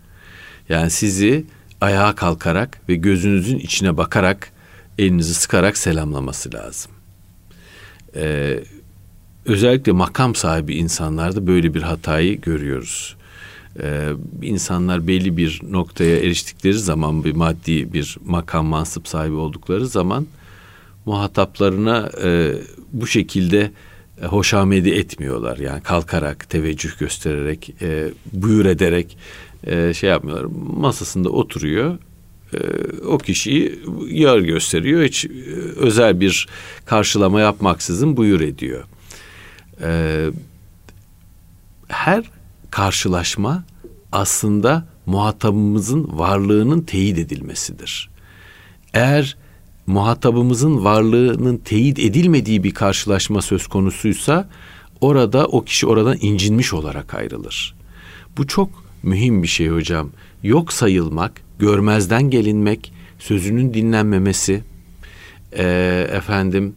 Yani 0.70 0.90
sizi 0.90 1.46
ayağa 1.82 2.16
kalkarak 2.16 2.82
ve 2.90 2.96
gözünüzün 2.96 3.60
içine 3.60 3.98
bakarak 3.98 4.52
elinizi 4.98 5.34
sıkarak 5.34 5.78
selamlaması 5.78 6.54
lazım. 6.54 6.92
Ee, 8.16 8.60
özellikle 9.46 9.92
makam 9.92 10.36
sahibi 10.36 10.76
insanlarda 10.76 11.48
böyle 11.48 11.74
bir 11.74 11.82
hatayı 11.82 12.42
görüyoruz. 12.42 13.16
Ee, 13.82 14.10
insanlar 14.42 15.08
belli 15.08 15.38
bir 15.38 15.62
noktaya 15.70 16.18
eriştikleri 16.18 16.74
zaman 16.74 17.24
bir 17.24 17.36
maddi 17.36 17.94
bir 17.94 18.18
makam 18.26 18.66
mansıp 18.66 19.08
sahibi 19.08 19.36
oldukları 19.36 19.88
zaman 19.88 20.28
muhataplarına 21.06 22.10
e, 22.24 22.54
bu 22.94 23.08
şekilde 23.08 23.72
e, 24.22 24.26
hoşamedi 24.26 24.90
etmiyorlar. 24.90 25.58
Yani 25.58 25.82
kalkarak, 25.82 26.50
teveccüh 26.50 27.00
göstererek, 27.00 27.76
e, 27.82 28.10
buyur 28.34 28.66
ederek 28.66 29.18
e, 29.64 29.94
şey 29.94 30.10
yapmıyorlar. 30.10 30.46
Masasında 30.78 31.30
oturuyor. 31.30 31.98
E, 32.54 32.58
o 33.06 33.18
kişiyi 33.18 33.80
yer 34.10 34.40
gösteriyor. 34.40 35.04
Hiç 35.04 35.26
e, 35.26 35.30
özel 35.76 36.20
bir 36.20 36.48
karşılama 36.86 37.42
yapmaksızın 37.42 38.18
buyur 38.18 38.42
ediyor. 38.42 38.84
E, 39.82 40.26
her 41.88 42.32
karşılaşma 42.72 43.64
aslında 44.12 44.86
muhatabımızın 45.06 46.10
varlığının 46.12 46.82
teyit 46.82 47.18
edilmesidir. 47.18 48.10
Eğer 48.94 49.38
muhatabımızın 49.88 50.84
varlığının 50.84 51.58
teyit 51.58 52.00
edilmediği 52.00 52.64
bir 52.64 52.74
karşılaşma 52.74 53.42
söz 53.42 53.68
konusuysa 53.68 54.50
orada 55.02 55.46
o 55.46 55.64
kişi 55.64 55.88
oradan 55.88 56.18
incinmiş 56.22 56.74
olarak 56.74 57.14
ayrılır. 57.14 57.76
Bu 58.38 58.48
çok 58.48 58.79
mühim 59.04 59.44
bir 59.44 59.48
şey 59.48 59.68
hocam. 59.68 60.10
Yok 60.44 60.74
sayılmak, 60.74 61.42
görmezden 61.60 62.30
gelinmek, 62.30 62.94
sözünün 63.20 63.74
dinlenmemesi, 63.74 64.64
e, 65.58 65.64
efendim 66.12 66.74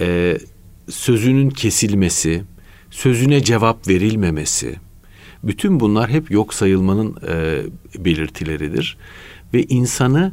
e, 0.00 0.38
sözünün 0.88 1.50
kesilmesi, 1.50 2.44
sözüne 2.90 3.44
cevap 3.44 3.88
verilmemesi, 3.88 4.76
bütün 5.44 5.80
bunlar 5.80 6.10
hep 6.10 6.30
yok 6.30 6.54
sayılmanın 6.54 7.16
e, 7.28 7.62
belirtileridir 8.04 8.96
ve 9.54 9.62
insanı 9.62 10.32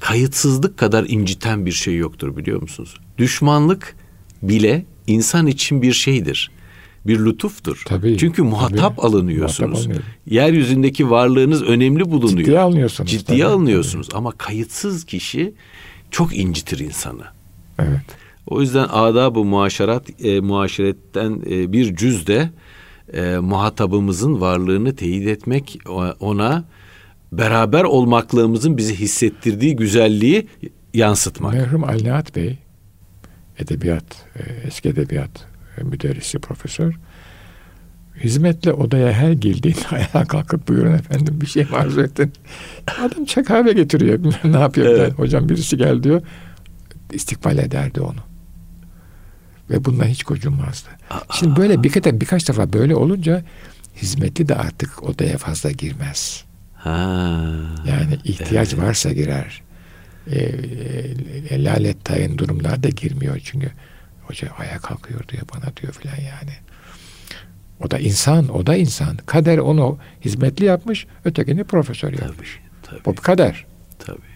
kayıtsızlık 0.00 0.78
kadar 0.78 1.04
inciten 1.08 1.66
bir 1.66 1.72
şey 1.72 1.96
yoktur 1.96 2.36
biliyor 2.36 2.62
musunuz? 2.62 3.00
Düşmanlık 3.18 3.96
bile 4.42 4.84
insan 5.06 5.46
için 5.46 5.82
bir 5.82 5.92
şeydir. 5.92 6.50
Bir 7.06 7.18
lütuftur. 7.24 7.82
Tabii, 7.86 8.16
Çünkü 8.18 8.42
muhatap 8.42 8.96
tabii. 8.96 9.06
alınıyorsunuz. 9.06 9.70
Muhatap 9.70 9.86
alınıyor. 9.86 10.02
Yeryüzündeki 10.26 11.10
varlığınız 11.10 11.62
önemli 11.62 12.10
bulunuyor. 12.10 12.38
Ciddiye 12.38 12.58
alınıyorsunuz. 12.58 13.10
Ciddiye 13.10 13.38
tabii. 13.38 13.52
alınıyorsunuz 13.52 14.08
ama 14.14 14.32
kayıtsız 14.32 15.04
kişi 15.04 15.52
çok 16.10 16.36
incitir 16.36 16.78
insanı. 16.78 17.24
Evet. 17.78 18.00
O 18.46 18.60
yüzden 18.60 18.86
adab-ı 18.90 19.44
muaşerat, 19.44 20.24
e, 20.24 20.40
muaşeretten 20.40 21.42
e, 21.50 21.72
bir 21.72 21.96
cüz 21.96 22.26
de 22.26 22.50
e, 23.12 23.38
muhatabımızın 23.38 24.40
varlığını 24.40 24.96
teyit 24.96 25.28
etmek, 25.28 25.78
ona 26.20 26.64
beraber 27.32 27.84
olmaklığımızın 27.84 28.76
bizi 28.76 28.94
hissettirdiği 28.94 29.76
güzelliği 29.76 30.46
yansıtmak. 30.94 31.54
Merhum 31.54 31.84
Ali 31.84 32.04
Nihat 32.04 32.36
Bey, 32.36 32.58
edebiyat, 33.58 34.26
e, 34.36 34.66
eski 34.66 34.88
edebiyat 34.88 35.49
müderrisi, 35.82 36.38
profesör, 36.38 36.94
hizmetle 38.24 38.72
odaya 38.72 39.12
her 39.12 39.32
girdiğinde 39.32 39.80
ayağa 39.90 40.24
kalkıp 40.24 40.68
buyurun 40.68 40.92
efendim 40.92 41.40
bir 41.40 41.46
şey 41.46 41.66
arzu 41.72 42.00
ettin. 42.00 42.32
Adam 43.00 43.24
çay 43.24 43.44
kahve 43.44 43.72
getiriyor. 43.72 44.18
ne 44.44 44.58
yapıyor? 44.58 44.86
Evet. 44.86 44.98
falan. 44.98 45.10
Hocam 45.10 45.48
birisi 45.48 45.76
gel 45.76 46.02
diyor. 46.02 46.22
İstikbal 47.12 47.58
ederdi 47.58 48.00
onu. 48.00 48.20
Ve 49.70 49.84
bundan 49.84 50.04
hiç 50.04 50.24
gocunmazdı. 50.24 50.88
Şimdi 51.32 51.56
böyle 51.56 51.82
birkaç, 51.82 52.04
birkaç 52.04 52.48
defa 52.48 52.72
böyle 52.72 52.96
olunca 52.96 53.42
hizmetli 53.96 54.48
de 54.48 54.54
artık 54.54 55.02
odaya 55.02 55.38
fazla 55.38 55.70
girmez. 55.70 56.44
Ha. 56.74 57.40
Yani 57.88 58.18
ihtiyaç 58.24 58.76
varsa 58.76 59.12
girer. 59.12 59.62
E, 60.26 60.38
e, 61.50 61.64
lalet 61.64 62.04
tayin 62.04 62.38
durumlarda 62.38 62.88
girmiyor 62.88 63.40
çünkü 63.44 63.70
hoca 64.30 64.48
ayağa 64.58 64.78
kalkıyor 64.78 65.28
diyor 65.28 65.42
bana 65.54 65.76
diyor 65.76 65.92
filan 65.92 66.16
yani. 66.16 66.52
O 67.84 67.90
da 67.90 67.98
insan, 67.98 68.48
o 68.48 68.66
da 68.66 68.76
insan. 68.76 69.16
Kader 69.16 69.58
onu 69.58 69.98
hizmetli 70.24 70.64
yapmış, 70.64 71.06
ötekini 71.24 71.64
profesör 71.64 72.12
yapmış. 72.12 72.58
Tabii, 72.82 73.04
Bu 73.04 73.14
kader. 73.14 73.66
tabii. 73.98 74.30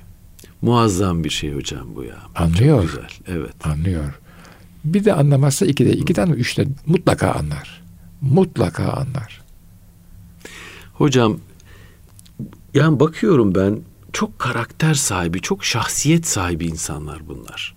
Muazzam 0.63 1.25
bir 1.25 1.31
şey 1.31 1.55
hocam 1.55 1.87
bu 1.95 2.05
ya. 2.05 2.17
Anlıyor. 2.35 2.83
Çok 2.83 2.91
güzel. 2.91 3.37
Evet. 3.39 3.67
Anlıyor. 3.67 4.21
Bir 4.85 5.05
de 5.05 5.13
anlamazsa 5.15 5.67
iki 5.67 5.87
de, 5.87 5.93
iki 5.93 6.15
tane 6.15 6.33
üçte 6.33 6.67
mutlaka 6.87 7.33
anlar. 7.33 7.83
Mutlaka 8.21 8.85
anlar. 8.85 9.43
Hocam 10.93 11.39
yani 12.75 13.01
bakıyorum 13.01 13.55
ben 13.55 13.81
çok 14.13 14.39
karakter 14.39 14.95
sahibi, 14.95 15.41
çok 15.41 15.65
şahsiyet 15.65 16.27
sahibi 16.27 16.67
insanlar 16.67 17.29
bunlar. 17.29 17.75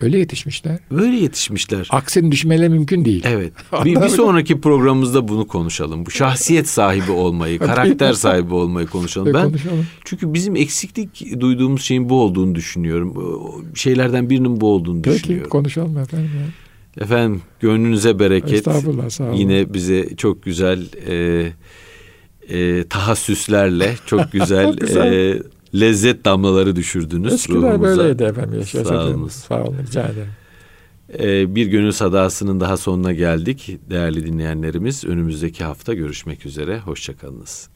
Öyle 0.00 0.18
yetişmişler. 0.18 0.78
Böyle 0.90 1.16
yetişmişler. 1.16 1.88
Aksini 1.90 2.32
düşmeleri 2.32 2.68
mümkün 2.68 3.04
değil. 3.04 3.24
Evet. 3.26 3.52
Bir, 3.84 3.96
bir 4.02 4.08
sonraki 4.08 4.60
programımızda 4.60 5.28
bunu 5.28 5.46
konuşalım. 5.46 6.06
Bu 6.06 6.10
şahsiyet 6.10 6.68
sahibi 6.68 7.10
olmayı, 7.10 7.58
karakter 7.68 8.12
sahibi 8.12 8.54
olmayı 8.54 8.86
konuşalım. 8.86 9.34
Ben 9.34 9.44
Konuşalım. 9.44 9.86
çünkü 10.04 10.34
bizim 10.34 10.56
eksiklik 10.56 11.40
duyduğumuz 11.40 11.82
şeyin 11.82 12.08
bu 12.08 12.20
olduğunu 12.22 12.54
düşünüyorum. 12.54 13.14
Şeylerden 13.74 14.30
birinin 14.30 14.60
bu 14.60 14.72
olduğunu 14.72 15.02
Peki 15.02 15.16
düşünüyorum. 15.22 15.50
konuşalım 15.50 15.98
efendim. 15.98 16.30
ya. 16.40 17.04
Efendim 17.04 17.42
gönlünüze 17.60 18.18
bereket. 18.18 18.52
Estağfurullah 18.52 19.10
sağ 19.10 19.24
olun. 19.24 19.32
Yine 19.34 19.74
bize 19.74 20.16
çok 20.16 20.42
güzel 20.42 20.86
e, 21.08 21.52
e, 22.48 22.84
tahassüslerle, 22.88 23.94
çok 24.06 24.32
güzel, 24.32 24.72
Güzel. 24.76 25.12
e, 25.12 25.42
lezzet 25.74 26.24
damlaları 26.24 26.76
düşürdünüz 26.76 27.32
Eskiler 27.32 27.60
ruhumuza. 27.60 27.98
böyleydi 27.98 28.22
efendim. 28.22 28.58
Yaşadığımız. 28.58 29.32
Sağ 29.32 29.54
Sağ 29.54 29.62
olun. 29.64 29.76
Rica 29.86 30.02
ederim. 30.08 30.28
Ee, 31.18 31.54
bir 31.54 31.66
gönül 31.66 31.92
sadasının 31.92 32.60
daha 32.60 32.76
sonuna 32.76 33.12
geldik. 33.12 33.78
Değerli 33.90 34.26
dinleyenlerimiz 34.26 35.04
önümüzdeki 35.04 35.64
hafta 35.64 35.94
görüşmek 35.94 36.46
üzere. 36.46 36.78
Hoşçakalınız. 36.78 37.68